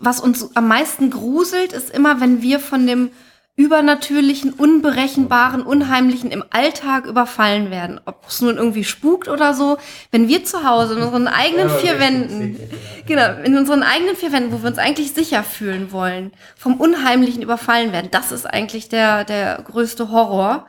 was 0.00 0.20
uns 0.20 0.56
am 0.56 0.68
meisten 0.68 1.10
gruselt, 1.10 1.72
ist 1.74 1.90
immer, 1.90 2.20
wenn 2.20 2.40
wir 2.40 2.60
von 2.60 2.86
dem 2.86 3.10
übernatürlichen, 3.56 4.52
unberechenbaren, 4.52 5.62
unheimlichen 5.62 6.30
im 6.30 6.44
Alltag 6.50 7.06
überfallen 7.06 7.70
werden. 7.70 7.98
Ob 8.04 8.26
es 8.28 8.42
nun 8.42 8.58
irgendwie 8.58 8.84
spukt 8.84 9.28
oder 9.28 9.54
so. 9.54 9.78
Wenn 10.10 10.28
wir 10.28 10.44
zu 10.44 10.62
Hause 10.62 10.94
in 10.94 11.02
unseren 11.02 11.26
eigenen 11.26 11.70
vier 11.70 11.98
Wänden, 11.98 12.60
genau, 13.06 13.40
in 13.44 13.56
unseren 13.56 13.82
eigenen 13.82 14.14
vier 14.14 14.30
Wänden, 14.30 14.52
wo 14.52 14.62
wir 14.62 14.68
uns 14.68 14.78
eigentlich 14.78 15.14
sicher 15.14 15.42
fühlen 15.42 15.90
wollen, 15.90 16.32
vom 16.54 16.74
Unheimlichen 16.74 17.40
überfallen 17.40 17.92
werden, 17.92 18.10
das 18.10 18.30
ist 18.30 18.44
eigentlich 18.44 18.90
der, 18.90 19.24
der 19.24 19.62
größte 19.64 20.10
Horror. 20.10 20.66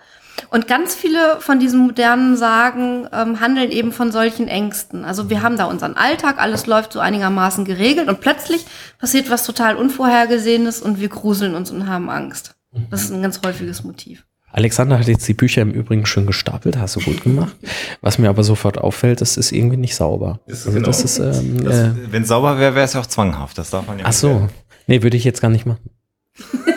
Und 0.50 0.67
ganz 0.67 0.96
viele 0.96 1.41
von 1.41 1.60
diesen 1.60 1.79
modernen 1.79 2.38
Sagen 2.38 3.10
ähm, 3.12 3.41
handeln 3.41 3.72
eben 3.72 3.91
von 3.91 4.13
solchen 4.13 4.48
Ängsten. 4.48 5.03
Also 5.03 5.29
wir 5.29 5.41
haben 5.41 5.58
da 5.58 5.65
unseren 5.65 5.98
Alltag, 5.98 6.38
alles 6.38 6.67
läuft 6.67 6.94
so 6.94 7.00
einigermaßen 7.00 7.65
geregelt 7.65 8.08
und 8.08 8.22
plötzlich 8.22 8.65
passiert 8.98 9.29
was 9.29 9.46
total 9.46 9.75
Unvorhergesehenes 9.75 10.82
und 10.82 11.01
wir 11.01 11.10
gruseln 11.10 11.56
uns 11.56 11.72
und 11.72 11.89
haben 11.89 12.10
Angst. 12.10 12.57
Das 12.89 13.03
ist 13.03 13.12
ein 13.12 13.22
ganz 13.22 13.41
häufiges 13.46 13.84
Motiv. 13.84 14.25
Alexander 14.51 14.98
hat 14.98 15.07
jetzt 15.07 15.27
die 15.27 15.34
Bücher 15.34 15.62
im 15.62 15.72
Übrigen 15.72 16.05
schön 16.05 16.25
gestapelt, 16.25 16.77
hast 16.77 16.96
du 16.96 17.01
gut 17.01 17.22
gemacht. 17.22 17.55
Was 18.01 18.17
mir 18.17 18.29
aber 18.29 18.43
sofort 18.43 18.77
auffällt, 18.77 19.22
das 19.22 19.38
ist 19.38 19.51
irgendwie 19.51 19.77
nicht 19.77 19.93
sauber. 19.96 20.39
Ist 20.48 20.65
also 20.65 20.72
genau. 20.72 20.88
das 20.88 21.03
ist, 21.03 21.19
ähm, 21.19 21.63
Das, 21.63 21.75
äh, 21.75 21.91
Wenn 22.12 22.24
es 22.24 22.29
sauber 22.29 22.57
wäre, 22.57 22.74
wäre 22.74 22.86
es 22.86 22.93
ja 22.93 23.01
auch 23.01 23.05
zwanghaft. 23.05 23.57
Das 23.57 23.69
darf 23.69 23.86
man 23.86 24.00
ja 24.00 24.05
ach 24.05 24.10
nicht 24.10 24.17
so. 24.17 24.29
werden. 24.29 24.50
Nee, 24.88 25.03
würde 25.03 25.17
ich 25.17 25.25
jetzt 25.25 25.41
gar 25.41 25.50
nicht 25.51 25.65
machen. 25.65 25.89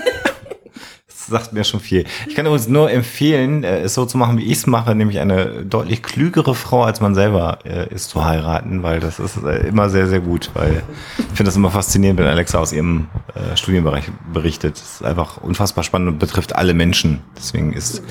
Sagt 1.30 1.52
mir 1.52 1.62
schon 1.62 1.78
viel. 1.78 2.04
Ich 2.26 2.34
kann 2.34 2.44
übrigens 2.44 2.66
nur 2.66 2.90
empfehlen, 2.90 3.62
äh, 3.62 3.82
es 3.82 3.94
so 3.94 4.04
zu 4.04 4.18
machen, 4.18 4.36
wie 4.38 4.44
ich 4.44 4.58
es 4.58 4.66
mache, 4.66 4.96
nämlich 4.96 5.20
eine 5.20 5.64
deutlich 5.64 6.02
klügere 6.02 6.56
Frau, 6.56 6.82
als 6.82 7.00
man 7.00 7.14
selber 7.14 7.60
äh, 7.64 7.94
ist, 7.94 8.10
zu 8.10 8.24
heiraten, 8.24 8.82
weil 8.82 8.98
das 8.98 9.20
ist 9.20 9.36
äh, 9.44 9.68
immer 9.68 9.88
sehr, 9.90 10.08
sehr 10.08 10.18
gut. 10.18 10.50
Weil 10.54 10.82
ich 11.18 11.24
finde 11.26 11.44
das 11.44 11.56
immer 11.56 11.70
faszinierend, 11.70 12.18
wenn 12.18 12.26
Alexa 12.26 12.58
aus 12.58 12.72
ihrem 12.72 13.06
äh, 13.34 13.56
Studienbereich 13.56 14.06
berichtet. 14.32 14.74
Das 14.74 14.94
ist 14.94 15.04
einfach 15.04 15.36
unfassbar 15.36 15.84
spannend 15.84 16.08
und 16.08 16.18
betrifft 16.18 16.56
alle 16.56 16.74
Menschen. 16.74 17.20
Deswegen 17.36 17.72
ist 17.72 18.02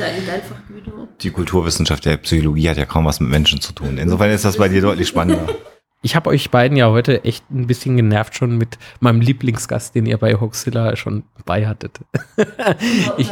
die 1.22 1.32
Kulturwissenschaft 1.32 2.06
der 2.06 2.16
Psychologie 2.18 2.70
hat 2.70 2.78
ja 2.78 2.86
kaum 2.86 3.06
was 3.06 3.20
mit 3.20 3.30
Menschen 3.30 3.60
zu 3.60 3.74
tun. 3.74 3.98
Insofern 3.98 4.32
ist 4.32 4.46
das 4.46 4.58
bei 4.58 4.70
dir 4.70 4.82
deutlich 4.82 5.10
spannender. 5.10 5.46
Ich 6.02 6.16
habe 6.16 6.30
euch 6.30 6.50
beiden 6.50 6.78
ja 6.78 6.90
heute 6.90 7.26
echt 7.26 7.50
ein 7.52 7.68
bisschen 7.68 7.98
genervt 7.98 8.36
schon 8.36 8.58
mit 8.58 8.78
meinem 9.02 9.20
Lieblingsgast, 9.20 9.96
den 9.96 10.06
ihr 10.06 10.18
bei 10.18 10.36
Hoaxilla 10.36 10.96
schon 10.96 11.24
bei 11.46 11.68
hattet. 11.68 12.00
ich, 13.18 13.30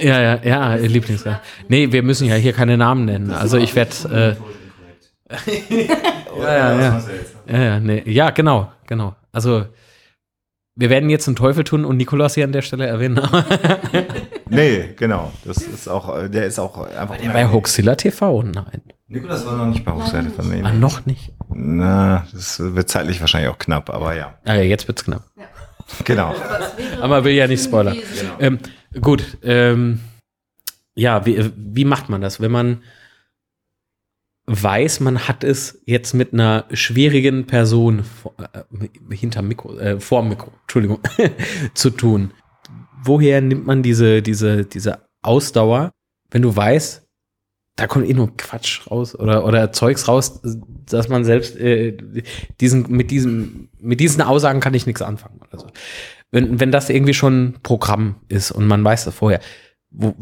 ja, 0.00 0.20
ja, 0.20 0.40
ja, 0.44 0.76
ihr 0.76 0.88
Lieblingsgast. 0.88 1.40
Nee, 1.68 1.90
wir 1.90 2.02
müssen 2.02 2.28
ja 2.28 2.36
hier 2.36 2.52
keine 2.52 2.76
Namen 2.76 3.06
nennen. 3.06 3.30
Also 3.32 3.58
ich 3.58 3.74
werde. 3.74 4.36
Äh, 5.28 5.34
ja, 6.38 6.56
ja, 6.56 6.80
ja. 6.80 7.02
Ja, 7.46 7.58
ja, 7.58 7.80
nee. 7.80 8.02
ja, 8.06 8.30
genau, 8.30 8.70
genau. 8.86 9.16
Also 9.32 9.66
wir 10.76 10.90
werden 10.90 11.08
jetzt 11.10 11.28
einen 11.28 11.36
Teufel 11.36 11.64
tun 11.64 11.84
und 11.84 11.96
Nikolaus 11.96 12.34
hier 12.34 12.44
an 12.44 12.52
der 12.52 12.62
Stelle 12.62 12.86
erwähnen. 12.86 13.20
Nee, 14.50 14.90
genau. 14.96 15.32
Das 15.44 15.56
ist 15.58 15.88
auch, 15.88 16.16
äh, 16.16 16.28
der 16.28 16.44
ist 16.46 16.58
auch 16.58 16.86
einfach. 16.86 17.16
Der 17.16 17.30
bei 17.30 17.50
Hoaxilla 17.50 17.94
TV? 17.94 18.42
Nein. 18.42 18.82
Nikolas 19.08 19.46
war 19.46 19.56
noch 19.56 19.66
nicht 19.66 19.84
bei 19.84 19.92
Hochseite 19.92 20.30
von 20.30 20.48
mir. 20.48 20.64
Ah, 20.64 20.72
noch 20.72 21.06
nicht. 21.06 21.32
Na, 21.48 22.26
das 22.32 22.60
wird 22.60 22.88
zeitlich 22.88 23.20
wahrscheinlich 23.20 23.50
auch 23.50 23.58
knapp, 23.58 23.90
aber 23.90 24.14
ja. 24.14 24.38
Ah, 24.44 24.54
ja, 24.54 24.62
jetzt 24.62 24.86
wird's 24.86 25.04
knapp. 25.04 25.22
Genau. 26.04 26.34
Aber 26.98 27.08
man 27.08 27.24
will 27.24 27.32
ja 27.32 27.46
nicht 27.46 27.64
spoilern. 27.64 27.96
Ähm, 28.38 28.58
gut, 29.00 29.38
ähm, 29.42 30.00
ja, 30.94 31.26
wie, 31.26 31.50
wie 31.56 31.84
macht 31.84 32.08
man 32.08 32.20
das, 32.20 32.40
wenn 32.40 32.50
man 32.50 32.82
weiß, 34.46 35.00
man 35.00 35.26
hat 35.26 35.42
es 35.42 35.82
jetzt 35.86 36.12
mit 36.12 36.32
einer 36.32 36.66
schwierigen 36.72 37.46
Person 37.46 38.04
vor, 38.04 38.34
äh, 38.52 39.14
hinterm 39.14 39.48
Mikro, 39.48 39.76
äh, 39.78 39.98
vor 40.00 40.22
dem 40.22 40.30
Mikro, 40.30 40.52
Entschuldigung, 40.62 41.00
zu 41.74 41.90
tun? 41.90 42.32
Woher 43.02 43.40
nimmt 43.40 43.66
man 43.66 43.82
diese, 43.82 44.22
diese, 44.22 44.64
diese 44.64 45.06
Ausdauer, 45.22 45.92
wenn 46.30 46.42
du 46.42 46.54
weißt, 46.54 47.02
da 47.76 47.86
kommt 47.86 48.08
eh 48.08 48.14
nur 48.14 48.36
Quatsch 48.36 48.88
raus 48.88 49.18
oder, 49.18 49.44
oder 49.44 49.72
Zeugs 49.72 50.06
raus, 50.06 50.40
dass 50.86 51.08
man 51.08 51.24
selbst 51.24 51.56
äh, 51.56 51.96
diesen, 52.60 52.90
mit, 52.90 53.10
diesem, 53.10 53.68
mit 53.80 53.98
diesen 53.98 54.22
Aussagen 54.22 54.60
kann 54.60 54.74
ich 54.74 54.86
nichts 54.86 55.02
anfangen. 55.02 55.40
Oder 55.40 55.58
so. 55.58 55.66
wenn, 56.30 56.60
wenn 56.60 56.70
das 56.70 56.90
irgendwie 56.90 57.14
schon 57.14 57.54
Programm 57.62 58.16
ist 58.28 58.52
und 58.52 58.66
man 58.66 58.84
weiß 58.84 59.06
das 59.06 59.14
vorher, 59.14 59.40
wo, 59.90 60.14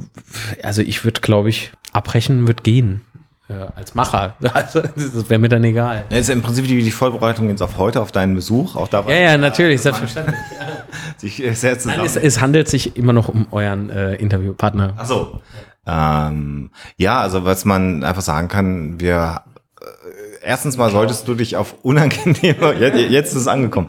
also 0.62 0.80
ich 0.82 1.04
würde, 1.04 1.20
glaube 1.20 1.50
ich, 1.50 1.72
abbrechen 1.92 2.46
wird 2.46 2.64
gehen. 2.64 3.02
Äh, 3.48 3.54
als 3.74 3.94
Macher. 3.94 4.34
Also, 4.54 4.80
das 4.80 5.28
wäre 5.28 5.38
mir 5.38 5.48
dann 5.48 5.64
egal. 5.64 6.04
Das 6.10 6.20
ist 6.20 6.28
im 6.30 6.42
Prinzip 6.42 6.66
die, 6.66 6.82
die 6.82 6.90
Vorbereitung 6.90 7.48
jetzt 7.48 7.60
auf 7.62 7.76
heute, 7.76 8.00
auf 8.00 8.12
deinen 8.12 8.34
Besuch. 8.34 8.76
Auch 8.76 8.88
da 8.88 9.04
war 9.04 9.12
Ja, 9.12 9.18
ja, 9.32 9.36
natürlich, 9.38 9.80
selbstverständlich. 9.82 10.36
sich 11.18 11.42
äh, 11.42 11.52
sehr 11.54 11.72
Nein, 11.72 11.80
zusammen. 11.80 12.04
es, 12.06 12.16
es 12.16 12.40
handelt 12.40 12.68
sich 12.68 12.96
immer 12.96 13.12
noch 13.12 13.28
um 13.28 13.46
euren 13.50 13.90
äh, 13.90 14.14
Interviewpartner. 14.14 14.94
Ach 14.96 15.06
so. 15.06 15.40
Ähm, 15.86 16.70
ja, 16.96 17.20
also 17.20 17.44
was 17.44 17.64
man 17.64 18.04
einfach 18.04 18.22
sagen 18.22 18.46
kann, 18.48 19.00
wir 19.00 19.42
äh, 19.80 19.84
erstens 20.46 20.76
mal 20.76 20.90
solltest 20.92 21.26
du 21.26 21.34
dich 21.34 21.56
auf 21.56 21.74
unangenehme, 21.82 22.74
jetzt, 22.78 23.10
jetzt 23.10 23.30
ist 23.32 23.40
es 23.42 23.48
angekommen. 23.48 23.88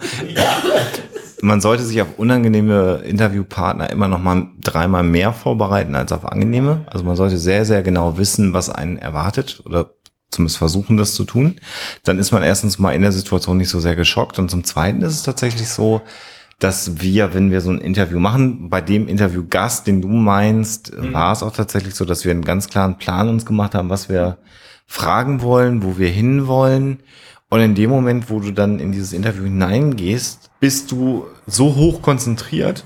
Man 1.43 1.59
sollte 1.59 1.83
sich 1.83 2.01
auf 2.01 2.17
unangenehme 2.17 3.01
Interviewpartner 3.03 3.89
immer 3.89 4.07
noch 4.07 4.19
mal 4.19 4.47
dreimal 4.61 5.03
mehr 5.03 5.33
vorbereiten 5.33 5.93
als 5.93 6.13
auf 6.13 6.25
angenehme. 6.25 6.85
Also 6.85 7.03
man 7.03 7.17
sollte 7.17 7.37
sehr, 7.37 7.65
sehr 7.65 7.83
genau 7.83 8.17
wissen, 8.17 8.53
was 8.53 8.69
einen 8.69 8.97
erwartet 8.97 9.61
oder 9.65 9.91
zumindest 10.31 10.57
versuchen, 10.57 10.95
das 10.95 11.15
zu 11.15 11.25
tun. 11.25 11.59
Dann 12.05 12.17
ist 12.17 12.31
man 12.31 12.43
erstens 12.43 12.79
mal 12.79 12.93
in 12.93 13.01
der 13.01 13.11
Situation 13.11 13.57
nicht 13.57 13.67
so 13.67 13.81
sehr 13.81 13.97
geschockt 13.97 14.39
und 14.39 14.49
zum 14.49 14.63
Zweiten 14.63 15.01
ist 15.01 15.15
es 15.15 15.23
tatsächlich 15.23 15.67
so, 15.67 16.01
dass 16.59 17.01
wir, 17.01 17.33
wenn 17.33 17.51
wir 17.51 17.59
so 17.59 17.71
ein 17.71 17.81
Interview 17.81 18.19
machen, 18.19 18.69
bei 18.69 18.79
dem 18.79 19.09
Interviewgast, 19.09 19.85
den 19.85 20.01
du 20.01 20.07
meinst, 20.07 20.93
war 20.95 21.33
es 21.33 21.43
auch 21.43 21.51
tatsächlich 21.51 21.93
so, 21.93 22.05
dass 22.05 22.23
wir 22.23 22.31
einen 22.31 22.45
ganz 22.45 22.69
klaren 22.69 22.97
Plan 22.97 23.27
uns 23.27 23.45
gemacht 23.45 23.75
haben, 23.75 23.89
was 23.89 24.07
wir 24.07 24.37
fragen 24.85 25.41
wollen, 25.41 25.83
wo 25.83 25.97
wir 25.97 26.07
hinwollen. 26.07 27.01
Und 27.53 27.61
in 27.61 27.75
dem 27.75 27.91
Moment, 27.91 28.31
wo 28.31 28.39
du 28.39 28.49
dann 28.49 28.79
in 28.79 28.91
dieses 28.91 29.13
Interview 29.13 29.43
hineingehst, 29.43 30.49
bist 30.59 30.91
du 30.91 31.27
so 31.45 31.75
hoch 31.75 32.01
konzentriert 32.01 32.83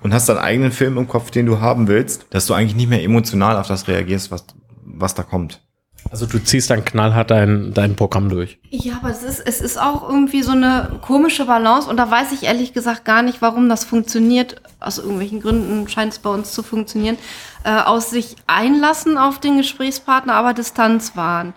und 0.00 0.14
hast 0.14 0.28
deinen 0.28 0.38
eigenen 0.38 0.70
Film 0.70 0.96
im 0.96 1.08
Kopf, 1.08 1.32
den 1.32 1.44
du 1.44 1.60
haben 1.60 1.88
willst, 1.88 2.26
dass 2.30 2.46
du 2.46 2.54
eigentlich 2.54 2.76
nicht 2.76 2.88
mehr 2.88 3.02
emotional 3.02 3.56
auf 3.56 3.66
das 3.66 3.88
reagierst, 3.88 4.30
was, 4.30 4.44
was 4.84 5.16
da 5.16 5.24
kommt. 5.24 5.60
Also 6.08 6.26
du 6.26 6.38
ziehst 6.38 6.70
dann 6.70 6.84
knallhart 6.84 7.32
dein, 7.32 7.74
dein 7.74 7.96
Programm 7.96 8.28
durch. 8.28 8.60
Ja, 8.70 8.98
aber 9.02 9.10
es 9.10 9.24
ist, 9.24 9.40
es 9.44 9.60
ist 9.60 9.76
auch 9.76 10.08
irgendwie 10.08 10.44
so 10.44 10.52
eine 10.52 11.00
komische 11.02 11.46
Balance 11.46 11.90
und 11.90 11.96
da 11.96 12.08
weiß 12.08 12.30
ich 12.30 12.44
ehrlich 12.44 12.72
gesagt 12.72 13.04
gar 13.04 13.22
nicht, 13.22 13.42
warum 13.42 13.68
das 13.68 13.82
funktioniert. 13.82 14.62
Aus 14.78 14.98
irgendwelchen 14.98 15.40
Gründen 15.40 15.88
scheint 15.88 16.12
es 16.12 16.20
bei 16.20 16.30
uns 16.30 16.52
zu 16.52 16.62
funktionieren. 16.62 17.18
Äh, 17.64 17.80
aus 17.80 18.10
sich 18.10 18.36
einlassen 18.46 19.18
auf 19.18 19.40
den 19.40 19.56
Gesprächspartner, 19.56 20.34
aber 20.34 20.54
Distanz 20.54 21.16
wahren. 21.16 21.54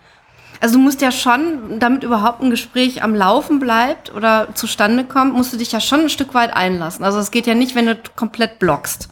Also 0.63 0.77
du 0.77 0.81
musst 0.81 1.01
ja 1.01 1.11
schon, 1.11 1.77
damit 1.79 2.05
überhaupt 2.05 2.41
ein 2.41 2.49
Gespräch 2.49 3.03
am 3.03 3.13
Laufen 3.13 3.59
bleibt 3.59 4.15
oder 4.15 4.47
zustande 4.53 5.03
kommt, 5.03 5.33
musst 5.33 5.51
du 5.51 5.57
dich 5.57 5.73
ja 5.73 5.81
schon 5.81 5.99
ein 5.99 6.09
Stück 6.09 6.33
weit 6.33 6.55
einlassen. 6.55 7.03
Also 7.03 7.19
es 7.19 7.31
geht 7.31 7.47
ja 7.47 7.53
nicht, 7.53 7.75
wenn 7.75 7.85
du 7.85 7.99
komplett 8.15 8.59
blockst. 8.59 9.09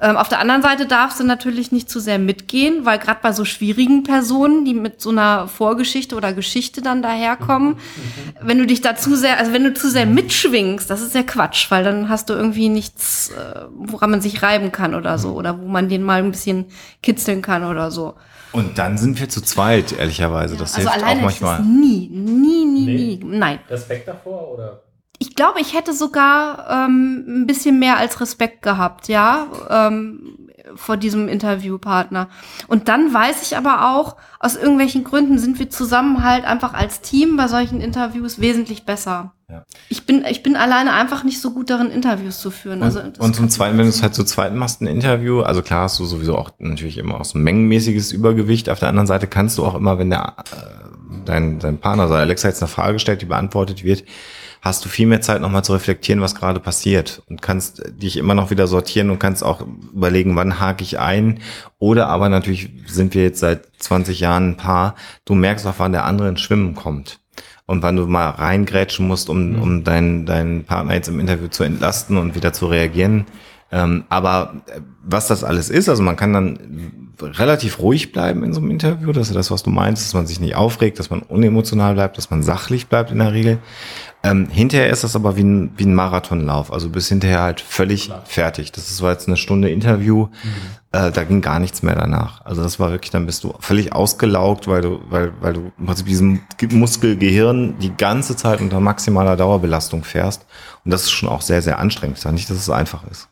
Ähm, 0.00 0.16
auf 0.16 0.30
der 0.30 0.38
anderen 0.38 0.62
Seite 0.62 0.86
darfst 0.86 1.20
du 1.20 1.24
natürlich 1.24 1.72
nicht 1.72 1.90
zu 1.90 2.00
sehr 2.00 2.18
mitgehen, 2.18 2.86
weil 2.86 2.98
gerade 2.98 3.18
bei 3.20 3.32
so 3.32 3.44
schwierigen 3.44 4.02
Personen, 4.02 4.64
die 4.64 4.72
mit 4.72 5.02
so 5.02 5.10
einer 5.10 5.46
Vorgeschichte 5.46 6.16
oder 6.16 6.32
Geschichte 6.32 6.80
dann 6.80 7.02
daherkommen, 7.02 7.76
wenn 8.40 8.56
du 8.56 8.64
dich 8.64 8.80
da 8.80 8.96
zu 8.96 9.14
sehr, 9.14 9.38
also 9.38 9.52
wenn 9.52 9.64
du 9.64 9.74
zu 9.74 9.90
sehr 9.90 10.06
mitschwingst, 10.06 10.88
das 10.88 11.02
ist 11.02 11.14
ja 11.14 11.22
Quatsch, 11.22 11.70
weil 11.70 11.84
dann 11.84 12.08
hast 12.08 12.30
du 12.30 12.32
irgendwie 12.32 12.70
nichts, 12.70 13.28
äh, 13.28 13.66
woran 13.76 14.10
man 14.10 14.22
sich 14.22 14.42
reiben 14.42 14.72
kann 14.72 14.94
oder 14.94 15.18
so, 15.18 15.34
oder 15.34 15.60
wo 15.60 15.66
man 15.68 15.90
den 15.90 16.02
mal 16.02 16.22
ein 16.22 16.30
bisschen 16.30 16.64
kitzeln 17.02 17.42
kann 17.42 17.64
oder 17.64 17.90
so. 17.90 18.14
Und 18.52 18.78
dann 18.78 18.98
sind 18.98 19.20
wir 19.20 19.28
zu 19.28 19.42
zweit, 19.42 19.92
ehrlicherweise. 19.92 20.56
Das 20.56 20.74
also 20.74 20.88
hilft 20.88 21.02
auch 21.02 21.06
alleine 21.06 21.20
ist 21.20 21.24
manchmal. 21.24 21.60
es 21.60 21.66
nie, 21.66 22.08
nie, 22.08 22.64
nie, 22.64 22.86
nie, 22.86 23.20
nein. 23.24 23.58
Respekt 23.68 24.08
davor 24.08 24.52
oder? 24.52 24.82
Ich 25.18 25.34
glaube, 25.34 25.60
ich 25.60 25.74
hätte 25.74 25.92
sogar 25.92 26.66
ähm, 26.70 27.24
ein 27.26 27.46
bisschen 27.46 27.78
mehr 27.78 27.98
als 27.98 28.20
Respekt 28.20 28.62
gehabt, 28.62 29.08
ja, 29.08 29.48
ähm, 29.68 30.48
vor 30.76 30.96
diesem 30.96 31.28
Interviewpartner. 31.28 32.28
Und 32.68 32.88
dann 32.88 33.12
weiß 33.12 33.42
ich 33.42 33.56
aber 33.56 33.90
auch, 33.90 34.16
aus 34.38 34.54
irgendwelchen 34.56 35.02
Gründen 35.02 35.38
sind 35.38 35.58
wir 35.58 35.70
zusammen 35.70 36.22
halt 36.22 36.44
einfach 36.44 36.72
als 36.72 37.00
Team 37.00 37.36
bei 37.36 37.48
solchen 37.48 37.80
Interviews 37.80 38.40
wesentlich 38.40 38.84
besser. 38.84 39.32
Ja. 39.50 39.64
Ich 39.88 40.04
bin, 40.04 40.24
ich 40.28 40.42
bin 40.42 40.56
alleine 40.56 40.92
einfach 40.92 41.24
nicht 41.24 41.40
so 41.40 41.52
gut 41.52 41.70
darin, 41.70 41.90
Interviews 41.90 42.38
zu 42.40 42.50
führen. 42.50 42.82
Also, 42.82 43.00
Und, 43.00 43.16
das 43.16 43.26
und 43.26 43.34
zum 43.34 43.48
Zweiten, 43.48 43.78
wenn 43.78 43.86
du 43.86 43.90
es 43.90 44.02
halt 44.02 44.14
zu 44.14 44.24
zweit 44.24 44.54
machst, 44.54 44.82
ein 44.82 44.86
Interview, 44.86 45.40
also 45.40 45.62
klar 45.62 45.84
hast 45.84 45.98
du 45.98 46.04
sowieso 46.04 46.36
auch 46.36 46.50
natürlich 46.58 46.98
immer 46.98 47.18
auch 47.18 47.24
so 47.24 47.38
ein 47.38 47.42
mengenmäßiges 47.44 48.12
Übergewicht. 48.12 48.68
Auf 48.68 48.78
der 48.78 48.90
anderen 48.90 49.06
Seite 49.06 49.26
kannst 49.26 49.56
du 49.56 49.64
auch 49.64 49.74
immer, 49.74 49.98
wenn 49.98 50.10
der, 50.10 50.34
äh, 50.52 51.24
dein, 51.24 51.58
dein 51.60 51.78
Partner, 51.78 52.02
also 52.02 52.14
Alexa 52.14 52.48
jetzt 52.48 52.62
eine 52.62 52.68
Frage 52.68 52.98
stellt, 52.98 53.22
die 53.22 53.26
beantwortet 53.26 53.84
wird, 53.84 54.04
hast 54.60 54.84
du 54.84 54.90
viel 54.90 55.06
mehr 55.06 55.22
Zeit 55.22 55.40
nochmal 55.40 55.64
zu 55.64 55.72
reflektieren, 55.72 56.20
was 56.20 56.34
gerade 56.34 56.60
passiert 56.60 57.22
und 57.30 57.40
kannst 57.40 57.82
dich 57.88 58.18
immer 58.18 58.34
noch 58.34 58.50
wieder 58.50 58.66
sortieren 58.66 59.08
und 59.08 59.18
kannst 59.18 59.42
auch 59.42 59.62
überlegen, 59.94 60.36
wann 60.36 60.60
hake 60.60 60.82
ich 60.82 60.98
ein. 60.98 61.40
Oder 61.78 62.08
aber 62.08 62.28
natürlich 62.28 62.70
sind 62.86 63.14
wir 63.14 63.22
jetzt 63.22 63.40
seit 63.40 63.62
20 63.78 64.20
Jahren 64.20 64.50
ein 64.50 64.56
Paar, 64.58 64.94
du 65.24 65.34
merkst 65.34 65.66
auch, 65.66 65.74
wann 65.78 65.92
der 65.92 66.04
andere 66.04 66.28
ins 66.28 66.40
Schwimmen 66.42 66.74
kommt. 66.74 67.20
Und 67.68 67.82
wann 67.82 67.96
du 67.96 68.06
mal 68.06 68.30
reingrätschen 68.30 69.06
musst, 69.06 69.28
um, 69.28 69.52
Mhm. 69.52 69.62
um 69.62 69.84
deinen, 69.84 70.24
deinen 70.26 70.64
Partner 70.64 70.94
jetzt 70.94 71.08
im 71.08 71.20
Interview 71.20 71.48
zu 71.48 71.64
entlasten 71.64 72.16
und 72.16 72.34
wieder 72.34 72.52
zu 72.54 72.66
reagieren. 72.66 73.26
Ähm, 73.70 74.04
aber 74.08 74.62
äh, 74.74 74.80
was 75.04 75.28
das 75.28 75.44
alles 75.44 75.68
ist, 75.68 75.90
also 75.90 76.02
man 76.02 76.16
kann 76.16 76.32
dann 76.32 76.58
relativ 77.20 77.80
ruhig 77.80 78.12
bleiben 78.12 78.42
in 78.42 78.54
so 78.54 78.60
einem 78.60 78.70
Interview, 78.70 79.12
das 79.12 79.28
ist 79.28 79.34
das, 79.36 79.50
was 79.50 79.62
du 79.62 79.68
meinst, 79.70 80.06
dass 80.06 80.14
man 80.14 80.26
sich 80.26 80.40
nicht 80.40 80.54
aufregt, 80.56 80.98
dass 80.98 81.10
man 81.10 81.20
unemotional 81.20 81.92
bleibt, 81.94 82.16
dass 82.16 82.30
man 82.30 82.42
sachlich 82.42 82.86
bleibt 82.86 83.10
in 83.10 83.18
der 83.18 83.32
Regel. 83.34 83.58
Ähm, 84.22 84.48
hinterher 84.50 84.88
ist 84.88 85.04
das 85.04 85.14
aber 85.14 85.36
wie 85.36 85.44
ein, 85.44 85.70
wie 85.76 85.84
ein 85.84 85.94
Marathonlauf, 85.94 86.72
also 86.72 86.88
bis 86.88 87.08
hinterher 87.08 87.42
halt 87.42 87.60
völlig 87.60 88.10
fertig. 88.24 88.72
Das 88.72 88.88
ist 88.90 89.02
war 89.02 89.12
jetzt 89.12 89.28
eine 89.28 89.36
Stunde 89.36 89.68
Interview, 89.68 90.28
äh, 90.92 91.10
da 91.12 91.24
ging 91.24 91.40
gar 91.42 91.58
nichts 91.58 91.82
mehr 91.82 91.94
danach. 91.94 92.44
Also 92.44 92.62
das 92.62 92.80
war 92.80 92.90
wirklich, 92.90 93.10
dann 93.10 93.26
bist 93.26 93.44
du 93.44 93.54
völlig 93.60 93.92
ausgelaugt, 93.92 94.68
weil 94.68 94.80
du, 94.82 95.00
weil, 95.10 95.32
weil 95.40 95.52
du 95.52 95.72
im 95.78 95.86
Prinzip 95.86 96.06
diesem 96.06 96.40
Ge- 96.56 96.72
Muskelgehirn 96.72 97.78
die 97.78 97.94
ganze 97.96 98.36
Zeit 98.36 98.60
unter 98.60 98.80
maximaler 98.80 99.36
Dauerbelastung 99.36 100.04
fährst. 100.04 100.46
Und 100.84 100.90
das 100.90 101.02
ist 101.02 101.10
schon 101.10 101.28
auch 101.28 101.42
sehr, 101.42 101.60
sehr 101.62 101.78
anstrengend. 101.78 102.18
Sage 102.18 102.34
nicht, 102.34 102.48
dass 102.48 102.56
es 102.56 102.70
einfach 102.70 103.06
ist. 103.10 103.28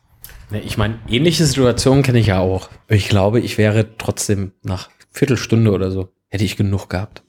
Ne, 0.51 0.61
Ich 0.61 0.77
meine, 0.77 0.99
ähnliche 1.07 1.45
Situationen 1.45 2.03
kenne 2.03 2.19
ich 2.19 2.27
ja 2.27 2.39
auch. 2.39 2.69
Ich 2.87 3.09
glaube, 3.09 3.39
ich 3.39 3.57
wäre 3.57 3.97
trotzdem 3.97 4.51
nach 4.63 4.89
Viertelstunde 5.11 5.71
oder 5.71 5.89
so, 5.91 6.09
hätte 6.29 6.43
ich 6.43 6.57
genug 6.57 6.89
gehabt. 6.89 7.23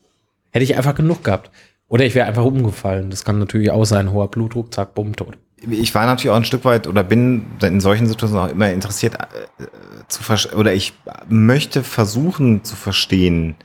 Hätte 0.50 0.64
ich 0.64 0.76
einfach 0.76 0.94
genug 0.94 1.24
gehabt. 1.24 1.50
Oder 1.88 2.04
ich 2.04 2.14
wäre 2.14 2.26
einfach 2.26 2.44
umgefallen. 2.44 3.08
Das 3.08 3.24
kann 3.24 3.38
natürlich 3.38 3.70
auch 3.70 3.84
sein. 3.86 4.12
Hoher 4.12 4.28
Blutdruck, 4.28 4.74
zack, 4.74 4.94
bumm, 4.94 5.16
tot. 5.16 5.38
Ich 5.68 5.94
war 5.94 6.06
natürlich 6.06 6.30
auch 6.30 6.36
ein 6.36 6.44
Stück 6.44 6.64
weit 6.64 6.86
oder 6.86 7.02
bin 7.02 7.46
in 7.62 7.80
solchen 7.80 8.06
Situationen 8.06 8.48
auch 8.48 8.52
immer 8.52 8.70
interessiert 8.70 9.14
äh, 9.14 9.64
zu 10.08 10.22
oder 10.56 10.72
ich 10.72 10.94
möchte 11.28 11.82
versuchen 11.82 12.64
zu 12.64 12.76
verstehen, 12.76 13.56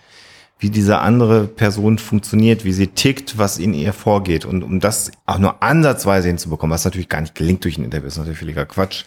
wie 0.59 0.69
diese 0.69 0.99
andere 0.99 1.47
Person 1.47 1.97
funktioniert, 1.97 2.63
wie 2.63 2.71
sie 2.71 2.87
tickt, 2.87 3.37
was 3.37 3.57
in 3.57 3.73
ihr 3.73 3.91
vorgeht 3.91 4.45
und 4.45 4.63
um 4.63 4.79
das 4.79 5.11
auch 5.25 5.37
nur 5.37 5.61
ansatzweise 5.61 6.29
hinzubekommen, 6.29 6.73
was 6.73 6.85
natürlich 6.85 7.09
gar 7.09 7.21
nicht 7.21 7.35
gelingt 7.35 7.63
durch 7.65 7.77
ein 7.77 7.83
Interview, 7.83 8.07
ist 8.07 8.17
natürlich 8.17 8.39
völliger 8.39 8.65
Quatsch, 8.65 9.03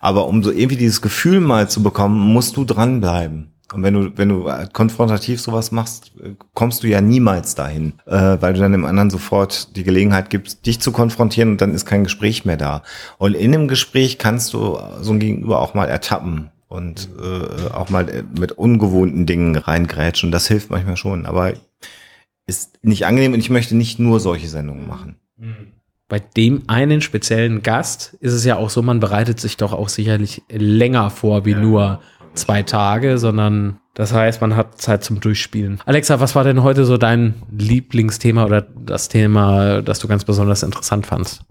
aber 0.00 0.26
um 0.26 0.42
so 0.42 0.50
irgendwie 0.50 0.76
dieses 0.76 1.00
Gefühl 1.00 1.40
mal 1.40 1.70
zu 1.70 1.82
bekommen, 1.82 2.18
musst 2.18 2.56
du 2.56 2.64
dranbleiben. 2.64 3.50
Und 3.72 3.82
wenn 3.82 3.94
du, 3.94 4.10
wenn 4.16 4.28
du 4.28 4.48
äh, 4.48 4.66
konfrontativ 4.72 5.40
sowas 5.40 5.70
machst, 5.70 6.12
äh, 6.22 6.34
kommst 6.54 6.82
du 6.82 6.88
ja 6.88 7.00
niemals 7.00 7.54
dahin, 7.54 7.94
äh, 8.06 8.36
weil 8.40 8.54
du 8.54 8.60
dann 8.60 8.72
dem 8.72 8.84
anderen 8.84 9.10
sofort 9.10 9.76
die 9.76 9.84
Gelegenheit 9.84 10.30
gibst, 10.30 10.66
dich 10.66 10.80
zu 10.80 10.92
konfrontieren 10.92 11.50
und 11.50 11.60
dann 11.60 11.74
ist 11.74 11.86
kein 11.86 12.04
Gespräch 12.04 12.44
mehr 12.44 12.56
da. 12.56 12.82
Und 13.18 13.34
in 13.34 13.54
einem 13.54 13.68
Gespräch 13.68 14.18
kannst 14.18 14.54
du 14.54 14.78
so 15.00 15.12
ein 15.12 15.20
Gegenüber 15.20 15.60
auch 15.60 15.74
mal 15.74 15.86
ertappen 15.86 16.50
und 16.68 17.08
äh, 17.20 17.72
auch 17.72 17.90
mal 17.90 18.08
äh, 18.08 18.24
mit 18.38 18.52
ungewohnten 18.52 19.26
Dingen 19.26 19.56
reingrätschen. 19.56 20.32
Das 20.32 20.48
hilft 20.48 20.70
manchmal 20.70 20.96
schon, 20.96 21.26
aber 21.26 21.52
ist 22.46 22.78
nicht 22.82 23.06
angenehm 23.06 23.32
und 23.32 23.38
ich 23.38 23.50
möchte 23.50 23.76
nicht 23.76 23.98
nur 24.00 24.18
solche 24.18 24.48
Sendungen 24.48 24.88
machen. 24.88 25.16
Bei 26.08 26.18
dem 26.18 26.64
einen 26.66 27.00
speziellen 27.00 27.62
Gast 27.62 28.16
ist 28.20 28.32
es 28.32 28.44
ja 28.44 28.56
auch 28.56 28.68
so, 28.68 28.82
man 28.82 28.98
bereitet 28.98 29.38
sich 29.38 29.56
doch 29.56 29.72
auch 29.72 29.88
sicherlich 29.88 30.42
länger 30.50 31.10
vor 31.10 31.44
wie 31.44 31.54
nur 31.54 32.00
zwei 32.34 32.62
Tage, 32.62 33.18
sondern 33.18 33.80
das 33.94 34.12
heißt, 34.12 34.40
man 34.40 34.54
hat 34.56 34.80
Zeit 34.80 35.02
zum 35.02 35.20
Durchspielen. 35.20 35.80
Alexa, 35.84 36.20
was 36.20 36.34
war 36.36 36.44
denn 36.44 36.62
heute 36.62 36.84
so 36.84 36.96
dein 36.96 37.34
Lieblingsthema 37.50 38.44
oder 38.44 38.62
das 38.62 39.08
Thema, 39.08 39.82
das 39.82 39.98
du 39.98 40.06
ganz 40.06 40.24
besonders 40.24 40.62
interessant 40.62 41.06
fandst? 41.06 41.42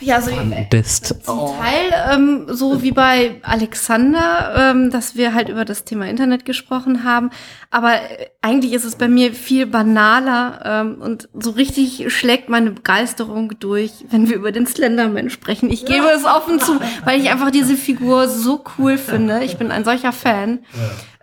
Ja, 0.00 0.16
also 0.16 0.30
Bist. 0.70 1.06
zum 1.24 1.38
Teil 1.60 2.14
ähm, 2.14 2.46
so 2.48 2.82
wie 2.82 2.92
bei 2.92 3.32
Alexander, 3.42 4.72
ähm, 4.72 4.90
dass 4.90 5.16
wir 5.16 5.34
halt 5.34 5.48
über 5.48 5.64
das 5.66 5.84
Thema 5.84 6.08
Internet 6.08 6.44
gesprochen 6.44 7.04
haben. 7.04 7.30
Aber 7.70 7.94
äh, 7.94 8.28
eigentlich 8.40 8.72
ist 8.72 8.84
es 8.84 8.96
bei 8.96 9.08
mir 9.08 9.34
viel 9.34 9.66
banaler 9.66 10.60
ähm, 10.64 11.02
und 11.02 11.28
so 11.34 11.50
richtig 11.50 12.06
schlägt 12.08 12.48
meine 12.48 12.70
Begeisterung 12.70 13.52
durch, 13.58 13.92
wenn 14.08 14.30
wir 14.30 14.36
über 14.36 14.52
den 14.52 14.66
Slenderman 14.66 15.28
sprechen. 15.28 15.70
Ich 15.70 15.84
gebe 15.84 16.06
es 16.16 16.24
offen 16.24 16.60
zu, 16.60 16.80
weil 17.04 17.20
ich 17.20 17.30
einfach 17.30 17.50
diese 17.50 17.76
Figur 17.76 18.28
so 18.28 18.64
cool 18.78 18.96
finde. 18.96 19.44
Ich 19.44 19.58
bin 19.58 19.70
ein 19.70 19.84
solcher 19.84 20.12
Fan. 20.12 20.60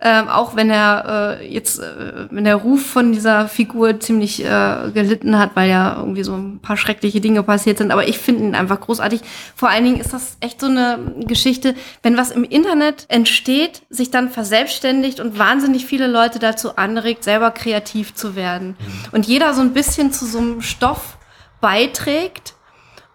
Ähm, 0.00 0.28
auch 0.28 0.54
wenn 0.58 0.70
er 0.70 1.38
äh, 1.40 1.48
jetzt, 1.48 1.78
äh, 1.78 2.26
wenn 2.30 2.42
der 2.42 2.56
Ruf 2.56 2.84
von 2.84 3.12
dieser 3.12 3.46
Figur 3.46 4.00
ziemlich 4.00 4.44
äh, 4.44 4.90
gelitten 4.92 5.38
hat, 5.38 5.52
weil 5.54 5.70
ja 5.70 5.96
irgendwie 5.96 6.24
so 6.24 6.34
ein 6.34 6.58
paar 6.58 6.76
schreckliche 6.76 7.20
Dinge 7.20 7.44
passiert 7.44 7.78
sind. 7.78 7.92
Aber 7.92 8.08
ich 8.08 8.18
finde 8.18 8.42
ihn 8.42 8.54
einfach 8.56 8.80
großartig. 8.80 9.20
Vor 9.54 9.68
allen 9.68 9.84
Dingen 9.84 10.00
ist 10.00 10.12
das 10.12 10.36
echt 10.40 10.60
so 10.60 10.66
eine 10.66 10.98
Geschichte, 11.20 11.76
wenn 12.02 12.16
was 12.16 12.32
im 12.32 12.42
Internet 12.42 13.06
entsteht, 13.06 13.82
sich 13.88 14.10
dann 14.10 14.30
verselbstständigt 14.30 15.20
und 15.20 15.38
wahnsinnig 15.38 15.86
viele 15.86 16.08
Leute 16.08 16.40
dazu 16.40 16.74
anregt, 16.74 17.22
selber 17.22 17.52
kreativ 17.52 18.14
zu 18.14 18.34
werden. 18.34 18.76
Und 19.12 19.26
jeder 19.26 19.54
so 19.54 19.60
ein 19.60 19.72
bisschen 19.72 20.12
zu 20.12 20.26
so 20.26 20.38
einem 20.38 20.60
Stoff 20.60 21.18
beiträgt 21.60 22.54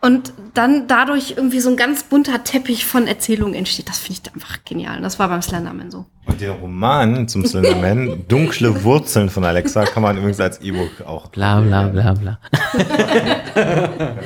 und 0.04 0.34
dann 0.54 0.88
dadurch 0.88 1.36
irgendwie 1.38 1.62
so 1.62 1.70
ein 1.70 1.78
ganz 1.78 2.04
bunter 2.04 2.44
Teppich 2.44 2.86
von 2.86 3.08
Erzählungen 3.08 3.56
entsteht. 3.56 3.88
Das 3.88 4.00
finde 4.00 4.20
ich 4.22 4.34
einfach 4.34 4.58
genial. 4.66 4.98
Und 4.98 5.04
das 5.04 5.18
war 5.18 5.30
beim 5.30 5.42
Slenderman 5.42 5.92
so. 5.92 6.06
Und 6.26 6.42
den 6.42 6.52
Roman 6.52 7.26
zum 7.30 7.46
Slenderman, 7.46 8.26
Dunkle 8.28 8.84
Wurzeln 8.84 9.30
von 9.30 9.46
Alexa, 9.46 9.86
kann 9.86 10.04
man 10.04 10.18
übrigens 10.18 10.42
als 10.42 10.60
E-Book 10.60 11.08
auch. 11.08 11.28
Bla 11.30 11.62
bla 11.62 11.88
bla 11.88 12.14
bla. 12.16 12.38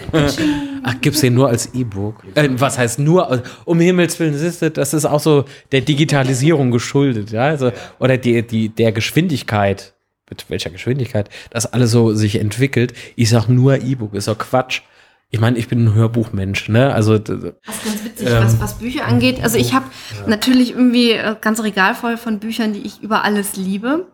Ach, 0.84 0.96
gibt's 1.00 1.22
den 1.22 1.36
nur 1.36 1.48
als 1.48 1.72
E-Book? 1.76 2.24
Äh, 2.34 2.50
was 2.54 2.80
heißt 2.80 2.98
nur? 2.98 3.44
Um 3.66 3.80
Himmels 3.80 4.20
Willen, 4.20 4.36
siehst 4.36 4.63
du, 4.63 4.72
das 4.72 4.96
ist 4.96 5.06
auch 5.06 5.20
so 5.20 5.46
der 5.72 5.82
Digitalisierung 5.82 6.72
geschuldet, 6.72 7.30
ja, 7.30 7.44
also, 7.44 7.72
oder 8.00 8.18
die, 8.18 8.42
die, 8.42 8.70
der 8.70 8.92
Geschwindigkeit, 8.92 9.94
mit 10.28 10.50
welcher 10.50 10.72
Geschwindigkeit 10.72 11.30
das 11.52 11.72
alles 11.72 11.92
so 11.92 12.16
sich 12.16 12.40
entwickelt. 12.40 12.94
Ich 13.16 13.30
sag 13.30 13.48
nur 13.48 13.84
E-Book, 13.84 14.16
ist 14.16 14.28
doch 14.28 14.40
Quatsch. 14.40 14.82
Ich 15.30 15.42
meine, 15.42 15.58
ich 15.58 15.68
bin 15.68 15.84
ein 15.84 15.94
Hörbuchmensch, 15.94 16.70
ne? 16.70 16.94
Also, 16.94 17.18
Das 17.18 17.36
ist 17.38 17.63
ganz 17.66 18.04
witzig, 18.06 18.30
was, 18.32 18.62
was 18.62 18.74
Bücher 18.76 19.06
angeht. 19.06 19.44
Also 19.44 19.58
ich 19.58 19.74
habe 19.74 19.84
natürlich 20.26 20.72
irgendwie 20.72 21.12
äh, 21.12 21.36
ganz 21.42 21.62
Regal 21.62 21.96
voll 21.96 22.16
von 22.16 22.40
Büchern, 22.40 22.72
die 22.72 22.80
ich 22.80 23.02
über 23.02 23.26
alles 23.26 23.58
liebe. 23.58 24.08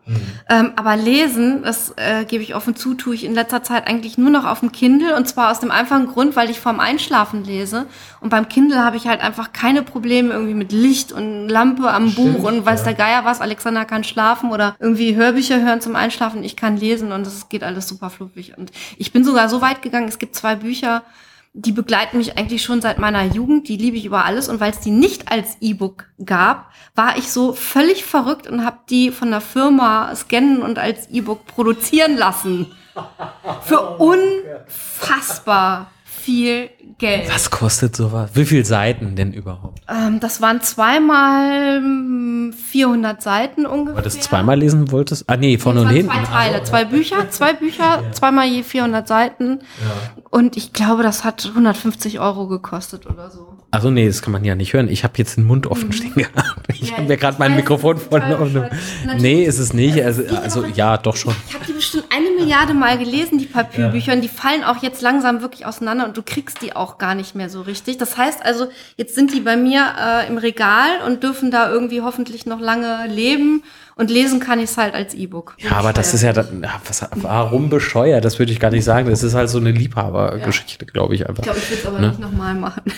Ähm, 0.49 0.71
aber 0.75 0.97
lesen, 0.97 1.61
das 1.61 1.93
äh, 1.97 2.25
gebe 2.25 2.41
ich 2.41 2.55
offen 2.55 2.75
zu, 2.75 2.95
tue 2.95 3.13
ich 3.13 3.25
in 3.25 3.35
letzter 3.35 3.61
Zeit 3.61 3.85
eigentlich 3.85 4.17
nur 4.17 4.31
noch 4.31 4.43
auf 4.45 4.61
dem 4.61 4.71
Kindle. 4.71 5.15
Und 5.15 5.27
zwar 5.27 5.51
aus 5.51 5.59
dem 5.59 5.69
einfachen 5.69 6.07
Grund, 6.07 6.35
weil 6.35 6.49
ich 6.49 6.59
vorm 6.59 6.79
Einschlafen 6.79 7.43
lese. 7.43 7.85
Und 8.19 8.29
beim 8.29 8.49
Kindle 8.49 8.83
habe 8.83 8.97
ich 8.97 9.05
halt 9.05 9.21
einfach 9.21 9.53
keine 9.53 9.83
Probleme 9.83 10.33
irgendwie 10.33 10.55
mit 10.55 10.71
Licht 10.71 11.11
und 11.11 11.47
Lampe 11.47 11.91
am 11.91 12.11
Buch 12.15 12.43
und 12.43 12.65
weiß 12.65 12.85
der 12.85 12.95
Geier 12.95 13.23
was. 13.23 13.39
Alexander 13.39 13.85
kann 13.85 14.03
schlafen 14.03 14.49
oder 14.49 14.75
irgendwie 14.79 15.15
Hörbücher 15.15 15.61
hören 15.63 15.79
zum 15.79 15.95
Einschlafen. 15.95 16.43
Ich 16.43 16.55
kann 16.55 16.75
lesen 16.75 17.11
und 17.11 17.27
es 17.27 17.49
geht 17.49 17.63
alles 17.63 17.87
super 17.87 18.09
fluffig. 18.09 18.57
Und 18.57 18.71
ich 18.97 19.11
bin 19.13 19.23
sogar 19.23 19.47
so 19.47 19.61
weit 19.61 19.83
gegangen, 19.83 20.07
es 20.07 20.17
gibt 20.17 20.33
zwei 20.33 20.55
Bücher, 20.55 21.02
die 21.53 21.71
begleiten 21.71 22.17
mich 22.17 22.35
eigentlich 22.35 22.63
schon 22.63 22.81
seit 22.81 22.97
meiner 22.97 23.23
Jugend, 23.23 23.67
die 23.67 23.77
liebe 23.77 23.95
ich 23.95 24.05
über 24.05 24.25
alles. 24.25 24.49
Und 24.49 24.59
weil 24.59 24.71
es 24.71 24.79
die 24.79 24.89
nicht 24.89 25.31
als 25.31 25.57
E-Book 25.61 26.05
gab, 26.25 26.71
war 26.95 27.15
ich 27.17 27.31
so 27.31 27.53
völlig 27.53 28.03
verrückt 28.03 28.47
und 28.47 28.65
habe 28.65 28.79
die 28.89 29.11
von 29.11 29.29
der 29.29 29.41
Firma 29.41 30.15
scannen 30.15 30.63
und 30.63 30.79
als 30.79 31.09
E-Book 31.11 31.45
produzieren 31.45 32.17
lassen. 32.17 32.71
Für 33.61 33.97
unfassbar 33.99 35.91
viel 36.23 36.69
Geld. 36.97 37.29
was 37.33 37.49
kostet 37.49 37.95
sowas? 37.95 38.31
Wie 38.33 38.45
viele 38.45 38.63
Seiten 38.63 39.15
denn 39.15 39.33
überhaupt? 39.33 39.81
Ähm, 39.89 40.19
das 40.19 40.41
waren 40.41 40.61
zweimal 40.61 41.81
mm, 41.81 42.53
400 42.53 43.21
Seiten 43.21 43.65
ungefähr. 43.65 43.95
Weil 43.95 44.03
du 44.03 44.09
das 44.09 44.19
zweimal 44.21 44.57
lesen 44.57 44.91
wolltest? 44.91 45.29
Ah, 45.29 45.35
nee, 45.35 45.57
vorne 45.57 45.81
und 45.81 45.89
hinten. 45.89 46.11
Zwei 46.11 46.23
Teile, 46.23 46.63
zwei 46.63 46.85
Bücher, 46.85 47.29
zwei 47.29 47.53
Bücher, 47.53 48.03
zweimal 48.13 48.47
je 48.47 48.63
400 48.63 49.07
Seiten. 49.07 49.59
Und 50.29 50.55
ich 50.55 50.71
glaube, 50.71 51.03
das 51.03 51.23
hat 51.23 51.45
150 51.45 52.19
Euro 52.19 52.47
gekostet 52.47 53.05
oder 53.05 53.29
so. 53.29 53.52
Also 53.73 53.89
nee, 53.89 54.05
das 54.05 54.21
kann 54.21 54.31
man 54.31 54.45
ja 54.45 54.53
nicht 54.53 54.73
hören. 54.73 54.87
Ich 54.87 55.03
habe 55.03 55.15
jetzt 55.17 55.35
den 55.35 55.45
Mund 55.45 55.65
offen 55.65 55.91
stehen 55.93 56.13
gehabt. 56.13 56.67
Ich 56.67 56.91
Ja, 56.91 56.97
habe 56.97 57.07
mir 57.07 57.17
gerade 57.17 57.37
mein 57.39 57.55
Mikrofon 57.55 57.97
voll 57.97 58.21
offen. 58.21 58.65
Nee, 59.17 59.43
ist 59.45 59.57
es 59.57 59.73
nicht. 59.73 59.99
Also, 60.03 60.23
also 60.35 60.63
ja, 60.65 60.95
doch 60.97 61.15
schon. 61.15 61.35
Ich 61.49 61.55
habe 61.55 61.65
die 61.65 61.73
bestimmt 61.73 62.05
eine 62.15 62.29
Milliarde 62.39 62.75
Mal 62.75 62.99
gelesen, 62.99 63.39
die 63.39 63.47
Papierbücher, 63.47 64.13
und 64.13 64.21
die 64.21 64.27
fallen 64.27 64.63
auch 64.63 64.83
jetzt 64.83 65.01
langsam 65.01 65.41
wirklich 65.41 65.65
auseinander 65.65 66.05
und 66.05 66.15
du 66.15 66.21
kriegst 66.21 66.61
die 66.61 66.75
auch 66.75 66.99
gar 66.99 67.15
nicht 67.15 67.33
mehr 67.33 67.49
so 67.49 67.61
richtig. 67.61 67.97
Das 67.97 68.15
heißt 68.15 68.45
also, 68.45 68.67
jetzt 68.95 69.15
sind 69.15 69.33
die 69.33 69.39
bei 69.39 69.57
mir 69.57 69.83
äh, 69.99 70.27
im 70.27 70.37
Regal 70.37 71.01
und 71.07 71.23
dürfen 71.23 71.49
da 71.49 71.71
irgendwie 71.71 72.01
hoffentlich 72.01 72.45
noch 72.45 72.59
lange 72.59 73.07
leben 73.07 73.63
und 73.95 74.09
lesen 74.09 74.39
kann 74.39 74.59
ich 74.59 74.65
es 74.71 74.77
halt 74.77 74.93
als 74.93 75.13
E-Book. 75.13 75.55
Ja, 75.59 75.71
aber 75.73 75.93
das 75.93 76.13
ist 76.13 76.21
ja, 76.23 76.33
dann, 76.33 76.63
ja 76.63 76.81
was, 76.87 77.05
warum 77.15 77.69
bescheuert? 77.69 78.23
Das 78.25 78.39
würde 78.39 78.51
ich 78.51 78.59
gar 78.59 78.71
nicht 78.71 78.83
sagen. 78.83 79.09
Das 79.09 79.23
ist 79.23 79.33
halt 79.33 79.49
so 79.49 79.59
eine 79.59 79.71
Liebhabergeschichte, 79.71 80.85
glaube 80.85 81.15
ich 81.15 81.27
einfach. 81.27 81.43
Ich 81.43 81.43
glaube, 81.43 81.59
ich 81.59 81.69
würde 81.69 81.81
es 81.81 81.87
aber 81.87 81.99
Ne? 81.99 82.07
nicht 82.09 82.19
nochmal 82.19 82.55
machen. 82.55 82.83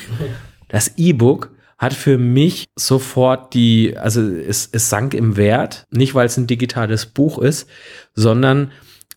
Das 0.68 0.94
E-Book 0.98 1.52
hat 1.78 1.94
für 1.94 2.18
mich 2.18 2.66
sofort 2.76 3.54
die, 3.54 3.96
also 3.98 4.22
es, 4.22 4.68
es 4.72 4.90
sank 4.90 5.14
im 5.14 5.38
Wert, 5.38 5.86
nicht 5.92 6.16
weil 6.16 6.26
es 6.26 6.38
ein 6.38 6.48
digitales 6.48 7.06
Buch 7.06 7.38
ist, 7.38 7.70
sondern 8.16 8.72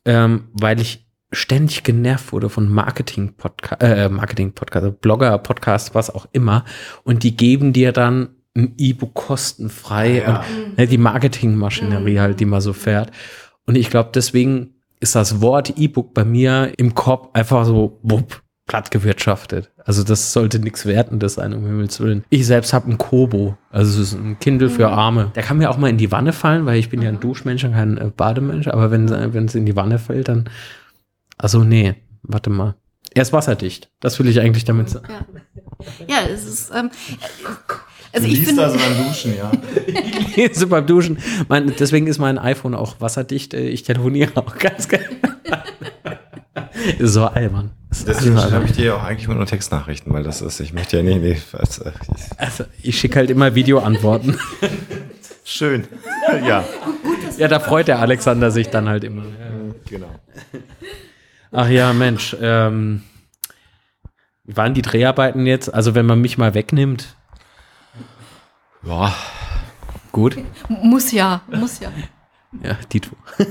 ähm, 0.05 0.49
weil 0.53 0.79
ich 0.81 1.07
ständig 1.33 1.85
genervt 1.85 2.33
wurde 2.33 2.51
von 2.51 2.69
Marketing-Podcast, 2.69 3.83
äh, 3.83 4.09
Marketing-Podcast, 4.09 5.01
Blogger-Podcast, 5.01 5.95
was 5.95 6.15
auch 6.15 6.27
immer. 6.33 6.65
Und 7.05 7.23
die 7.23 7.37
geben 7.37 7.73
dir 7.73 7.93
dann 7.93 8.31
ein 8.57 8.75
E-Book 8.77 9.15
kostenfrei 9.15 10.27
und 10.27 10.77
ne, 10.77 10.87
die 10.87 10.99
Marketingmaschinerie 10.99 12.19
halt, 12.19 12.41
die 12.41 12.45
mal 12.45 12.61
so 12.61 12.73
fährt. 12.73 13.11
Und 13.67 13.77
ich 13.77 13.91
glaube, 13.91 14.11
deswegen 14.15 14.75
ist 15.01 15.15
das 15.15 15.41
Wort 15.41 15.75
E-Book 15.77 16.15
bei 16.15 16.25
mir 16.25 16.73
im 16.77 16.95
Kopf 16.95 17.29
einfach 17.35 17.65
so 17.65 18.01
wupp, 18.03 18.43
platt 18.67 18.91
gewirtschaftet. 18.91 19.71
Also 19.85 20.03
das 20.03 20.33
sollte 20.33 20.59
nichts 20.59 20.87
Wertendes 20.87 21.35
sein, 21.35 21.55
um 21.55 21.65
Himmels 21.65 22.01
Willen. 22.01 22.25
Ich 22.31 22.47
selbst 22.47 22.73
habe 22.73 22.91
ein 22.91 22.99
Kobo, 22.99 23.57
also 23.71 24.01
es 24.01 24.13
ist 24.13 24.19
ein 24.19 24.39
Kindle 24.39 24.69
für 24.69 24.89
Arme. 24.89 25.33
Der 25.35 25.43
kann 25.43 25.59
mir 25.59 25.71
auch 25.71 25.79
mal 25.79 25.89
in 25.89 25.99
die 25.99 26.13
Wanne 26.13 26.33
fallen, 26.33 26.67
weil 26.67 26.79
ich 26.79 26.91
bin 26.91 27.01
ja 27.01 27.09
ein 27.09 27.21
Duschmensch 27.21 27.65
und 27.65 27.73
kein 27.73 27.97
äh, 27.97 28.11
Bademensch. 28.15 28.69
Aber 28.69 28.91
wenn 28.91 29.09
wenn 29.09 29.47
es 29.47 29.55
in 29.55 29.67
die 29.67 29.77
Wanne 29.77 29.99
fällt, 29.99 30.29
dann 30.29 30.49
also 31.39 31.65
nee, 31.65 31.95
warte 32.23 32.51
mal. 32.51 32.75
Er 33.15 33.23
ist 33.23 33.33
wasserdicht. 33.33 33.91
Das 34.01 34.19
will 34.19 34.29
ich 34.29 34.41
eigentlich 34.41 34.65
damit 34.65 34.91
sagen. 34.91 35.09
Ja, 36.07 36.07
ja 36.07 36.29
es 36.29 36.45
ist. 36.45 36.71
Ähm, 36.75 36.91
also 38.19 38.29
Du 38.29 38.33
ich 38.35 38.47
liest 38.47 38.59
also 38.59 38.77
beim 38.79 39.07
Duschen, 39.07 39.37
ja. 39.37 39.51
lese 40.37 40.67
beim 40.67 40.87
Duschen. 40.87 41.19
Mein, 41.49 41.75
deswegen 41.79 42.07
ist 42.07 42.19
mein 42.19 42.39
iPhone 42.39 42.75
auch 42.75 43.01
wasserdicht. 43.01 43.55
Äh, 43.55 43.69
Ich 43.69 43.83
telefoniere 43.83 44.33
auch 44.37 44.57
ganz 44.59 44.89
gerne. 44.89 45.07
so 47.01 47.25
albern. 47.27 47.71
Deswegen 48.07 48.39
schreibe 48.39 48.67
ich 48.67 48.73
dir 48.73 48.85
ja 48.87 48.95
auch 48.97 49.03
eigentlich 49.03 49.29
nur 49.29 49.45
Textnachrichten, 49.47 50.13
weil 50.13 50.23
das 50.23 50.43
ist, 50.43 50.61
ich 50.61 50.73
möchte 50.73 50.99
ja 50.99 51.03
nicht, 51.03 51.23
nee, 51.23 51.37
was, 51.53 51.79
äh, 51.79 51.91
Also, 52.37 52.65
ich 52.83 52.99
schicke 52.99 53.17
halt 53.17 53.31
immer 53.31 53.55
Videoantworten. 53.55 54.39
schön. 55.45 55.85
ja, 56.47 56.65
ja, 57.39 57.49
da 57.49 57.61
freut 57.61 57.89
der 57.89 58.01
Alexander 58.01 58.51
sich 58.51 58.69
dann 58.69 58.89
halt 58.89 59.05
immer. 59.05 59.23
genau. 59.89 60.11
Ach 61.51 61.69
ja, 61.69 61.93
Mensch. 61.95 62.37
Ähm, 62.41 63.03
wie 64.45 64.57
waren 64.57 64.75
die 64.75 64.83
Dreharbeiten 64.83 65.47
jetzt? 65.47 65.73
Also, 65.73 65.95
wenn 65.95 66.05
man 66.07 66.21
mich 66.21 66.37
mal 66.37 66.55
wegnimmt, 66.55 67.17
Ja, 68.87 69.15
gut. 70.13 70.37
Muss 70.69 71.13
ja, 71.13 71.43
muss 71.51 71.81
ja. 71.81 71.91
Ja, 72.63 72.79
Dito. 72.93 73.11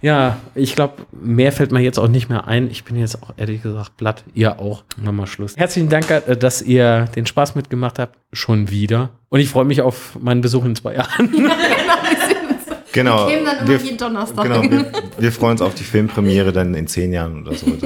ja, 0.00 0.38
ich 0.54 0.74
glaube, 0.74 1.06
mehr 1.12 1.52
fällt 1.52 1.70
mir 1.72 1.80
jetzt 1.80 1.98
auch 1.98 2.08
nicht 2.08 2.28
mehr 2.28 2.48
ein. 2.48 2.70
Ich 2.70 2.84
bin 2.84 2.96
jetzt 2.96 3.22
auch 3.22 3.34
ehrlich 3.36 3.62
gesagt 3.62 3.96
platt. 3.96 4.24
Ihr 4.34 4.58
auch. 4.58 4.84
Machen 4.96 5.16
wir 5.16 5.26
Schluss. 5.26 5.56
Herzlichen 5.56 5.88
Dank, 5.88 6.10
äh, 6.10 6.36
dass 6.36 6.62
ihr 6.62 7.04
den 7.14 7.26
Spaß 7.26 7.54
mitgemacht 7.54 7.98
habt. 7.98 8.18
Schon 8.32 8.70
wieder. 8.70 9.10
Und 9.28 9.40
ich 9.40 9.48
freue 9.48 9.64
mich 9.64 9.82
auf 9.82 10.18
meinen 10.20 10.40
Besuch 10.40 10.64
in 10.64 10.74
zwei 10.74 10.94
Jahren. 10.94 11.30
genau. 12.92 13.28
Wir 13.28 13.34
kämen 13.34 13.44
dann 13.44 13.58
immer 13.58 13.68
Wir, 13.68 13.76
jeden 13.78 13.98
Donnerstag. 13.98 14.42
genau 14.44 14.62
wir, 14.62 14.92
wir 15.18 15.32
freuen 15.32 15.52
uns 15.52 15.62
auf 15.62 15.74
die 15.74 15.84
Filmpremiere 15.84 16.52
dann 16.52 16.74
in 16.74 16.86
zehn 16.88 17.12
Jahren 17.12 17.42
oder 17.42 17.54
so. 17.54 17.66
Äh, 17.66 17.78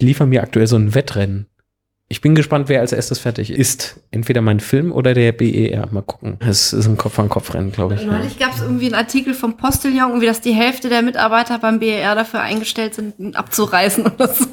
Die 0.00 0.06
liefern 0.06 0.28
mir 0.30 0.42
aktuell 0.42 0.66
so 0.66 0.76
ein 0.76 0.94
Wettrennen. 0.94 1.46
Ich 2.12 2.20
bin 2.20 2.34
gespannt, 2.34 2.68
wer 2.68 2.80
als 2.80 2.92
erstes 2.92 3.20
fertig 3.20 3.52
ist. 3.52 4.00
Entweder 4.10 4.40
mein 4.40 4.58
Film 4.58 4.90
oder 4.90 5.14
der 5.14 5.30
BER. 5.30 5.88
Mal 5.92 6.02
gucken. 6.02 6.38
Es 6.40 6.72
ist 6.72 6.86
ein 6.86 6.96
Kopf-an-Kopf-Rennen, 6.96 7.70
glaube 7.70 7.94
ich. 7.94 8.04
Neulich 8.04 8.36
gab 8.36 8.52
es 8.52 8.62
irgendwie 8.62 8.86
einen 8.86 8.96
Artikel 8.96 9.32
vom 9.32 9.56
Postillon, 9.56 10.08
irgendwie, 10.08 10.26
dass 10.26 10.40
die 10.40 10.50
Hälfte 10.50 10.88
der 10.88 11.02
Mitarbeiter 11.02 11.60
beim 11.60 11.78
BER 11.78 12.16
dafür 12.16 12.40
eingestellt 12.40 12.96
sind, 12.96 13.36
abzureißen 13.36 14.06
oder 14.06 14.26
so. 14.26 14.46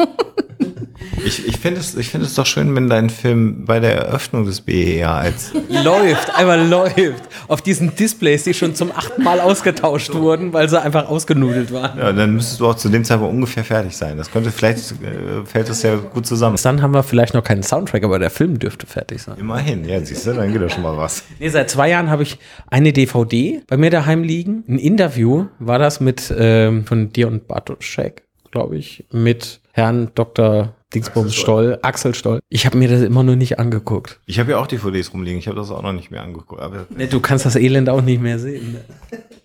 Ich 1.26 1.48
ich 1.48 1.58
finde 1.58 1.80
es, 1.80 1.96
ich 1.96 2.10
finde 2.10 2.26
es 2.26 2.36
doch 2.36 2.46
schön, 2.46 2.76
wenn 2.76 2.90
dein 2.90 3.10
Film 3.10 3.66
bei 3.66 3.80
der 3.80 3.96
Eröffnung 3.96 4.46
des 4.46 4.62
BER 4.62 5.12
als 5.12 5.52
läuft, 5.70 6.36
einmal 6.36 6.68
läuft. 6.68 7.24
Auf 7.48 7.62
diesen 7.62 7.96
Displays, 7.96 8.44
die 8.44 8.54
schon 8.54 8.76
zum 8.76 8.92
achten 8.92 9.24
Mal 9.24 9.40
ausgetauscht 9.40 10.14
wurden, 10.14 10.54
weil 10.54 10.70
sie 10.70 10.82
einfach 10.82 11.08
ausgenudelt 11.08 11.72
waren. 11.72 11.98
Ja, 11.98 12.12
dann 12.12 12.34
müsstest 12.34 12.60
du 12.60 12.68
auch 12.68 12.76
zu 12.76 12.90
dem 12.90 13.04
Zeitpunkt 13.04 13.34
ungefähr 13.34 13.64
fertig 13.64 13.96
sein. 13.96 14.18
Das 14.18 14.32
könnte 14.32 14.52
vielleicht 14.52 14.78
äh, 14.92 15.46
fällt 15.46 15.70
das 15.70 15.84
ja 15.84 15.96
gut 15.96 16.26
zusammen. 16.26 16.58
Dann 16.62 16.82
haben 16.82 16.94
wir 16.94 17.04
vielleicht 17.04 17.34
noch 17.34 17.44
keinen 17.44 17.64
Soundtrack, 17.64 18.04
aber 18.04 18.20
der 18.20 18.30
Film 18.30 18.60
dürfte 18.60 18.88
fertig 18.88 19.22
sein. 19.22 19.38
Immerhin, 19.38 19.86
ja, 19.86 20.00
siehst 20.00 20.28
du, 20.28 20.34
dann 20.34 20.52
geht 20.52 20.62
ja 20.62 20.70
schon 20.70 20.84
mal 20.84 20.98
was. 20.98 21.24
Nee, 21.40 21.50
seit 21.50 21.70
zwei 21.70 21.90
Jahren 21.90 22.10
habe 22.10 22.24
ich 22.24 22.38
eine 22.68 22.94
DVD 22.94 23.62
bei 23.68 23.78
mir 23.78 23.90
daheim 23.90 24.24
liegen. 24.24 24.64
Ein 24.68 24.80
Interview 24.80 25.46
war 25.60 25.80
das 25.80 26.00
mit 26.00 26.34
ähm, 26.38 26.86
von 26.86 27.12
dir 27.14 27.28
und 27.28 27.48
Bartoschek, 27.48 28.24
glaube 28.52 28.78
ich, 28.78 29.06
mit 29.12 29.60
Herrn 29.72 30.10
Dr. 30.16 30.74
Dingsbums 30.94 31.36
Stoll, 31.36 31.80
Axel 31.82 32.16
Stoll. 32.16 32.40
Ich 32.50 32.66
habe 32.66 32.78
mir 32.78 32.88
das 32.88 33.02
immer 33.02 33.24
nur 33.24 33.36
nicht 33.36 33.60
angeguckt. 33.60 34.22
Ich 34.26 34.40
habe 34.40 34.52
ja 34.52 34.58
auch 34.58 34.68
DVDs 34.68 35.12
rumliegen, 35.14 35.38
ich 35.40 35.48
habe 35.48 35.58
das 35.58 35.70
auch 35.70 35.82
noch 35.82 35.92
nicht 35.94 36.12
mehr 36.12 36.22
angeguckt. 36.24 36.62
Aber 36.62 36.86
Nee, 36.96 37.08
Du 37.08 37.20
kannst 37.20 37.46
das 37.46 37.56
Elend 37.58 37.90
auch 37.90 38.02
nicht 38.02 38.22
mehr 38.22 38.40
sehen. 38.40 38.74
ne? 38.74 38.86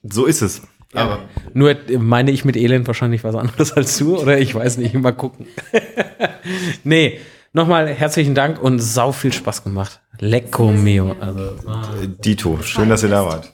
so 0.05 0.25
ist 0.27 0.41
es. 0.43 0.63
Aber 0.95 1.21
Nur 1.55 1.71
äh, 1.71 1.99
meine 1.99 2.31
ich 2.31 2.45
mit 2.45 2.57
Elend 2.57 2.87
wahrscheinlich 2.87 3.25
was 3.25 3.35
anderes 3.35 3.73
als 3.77 3.99
du 3.99 4.19
oder 4.19 4.39
ich 4.39 4.55
weiß 4.55 4.77
nicht, 4.79 4.95
mal 4.95 5.13
gucken. 5.13 5.47
nee, 6.85 7.19
nochmal 7.53 7.89
herzlichen 7.89 8.35
Dank 8.35 8.63
und 8.63 8.79
sau 8.79 9.11
viel 9.13 9.33
Spaß 9.33 9.65
gemacht. 9.65 10.01
Lecco 10.21 10.71
mio. 10.71 11.17
Also, 11.19 11.41
äh, 11.41 12.09
Dito, 12.25 12.59
schön, 12.63 12.89
dass 12.89 13.03
ihr 13.03 13.09
da 13.09 13.25
wart. 13.25 13.53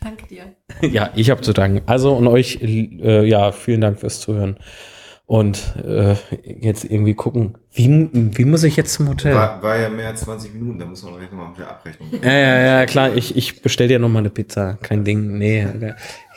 Danke 0.00 0.26
dir. 0.26 0.44
ja, 0.82 1.10
ich 1.16 1.30
habe 1.30 1.40
zu 1.42 1.52
danken. 1.52 1.82
Also 1.86 2.12
und 2.14 2.26
euch, 2.26 2.58
äh, 2.62 3.24
ja, 3.26 3.50
vielen 3.52 3.80
Dank 3.80 4.00
fürs 4.00 4.20
Zuhören. 4.20 4.56
Und 5.24 5.76
äh, 5.76 6.16
jetzt 6.44 6.84
irgendwie 6.84 7.14
gucken, 7.14 7.56
wie, 7.72 8.10
wie 8.12 8.44
muss 8.44 8.64
ich 8.64 8.76
jetzt 8.76 8.92
zum 8.92 9.08
Hotel? 9.08 9.34
War, 9.34 9.62
war 9.62 9.78
ja 9.78 9.88
mehr 9.88 10.08
als 10.08 10.22
20 10.22 10.52
Minuten, 10.52 10.78
da 10.78 10.84
muss 10.84 11.02
man 11.04 11.14
noch 11.14 11.32
mal 11.32 11.48
mit 11.48 11.58
der 11.58 11.70
Abrechnung. 11.70 12.10
Ja, 12.22 12.32
ja, 12.32 12.60
ja, 12.60 12.86
klar, 12.86 13.14
ich, 13.14 13.34
ich 13.36 13.62
bestell 13.62 13.88
dir 13.88 13.98
noch 13.98 14.10
mal 14.10 14.18
eine 14.18 14.30
Pizza. 14.30 14.74
Kein 14.82 15.04
Ding. 15.04 15.38
Nee, 15.38 15.66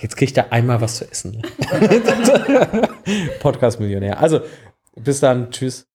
jetzt 0.01 0.15
kriegt 0.15 0.37
er 0.37 0.53
einmal 0.53 0.79
was 0.79 0.97
zu 0.97 1.11
essen. 1.11 1.41
Podcast-Millionär. 3.39 4.19
Also, 4.19 4.41
bis 4.95 5.19
dann. 5.19 5.51
Tschüss. 5.51 5.83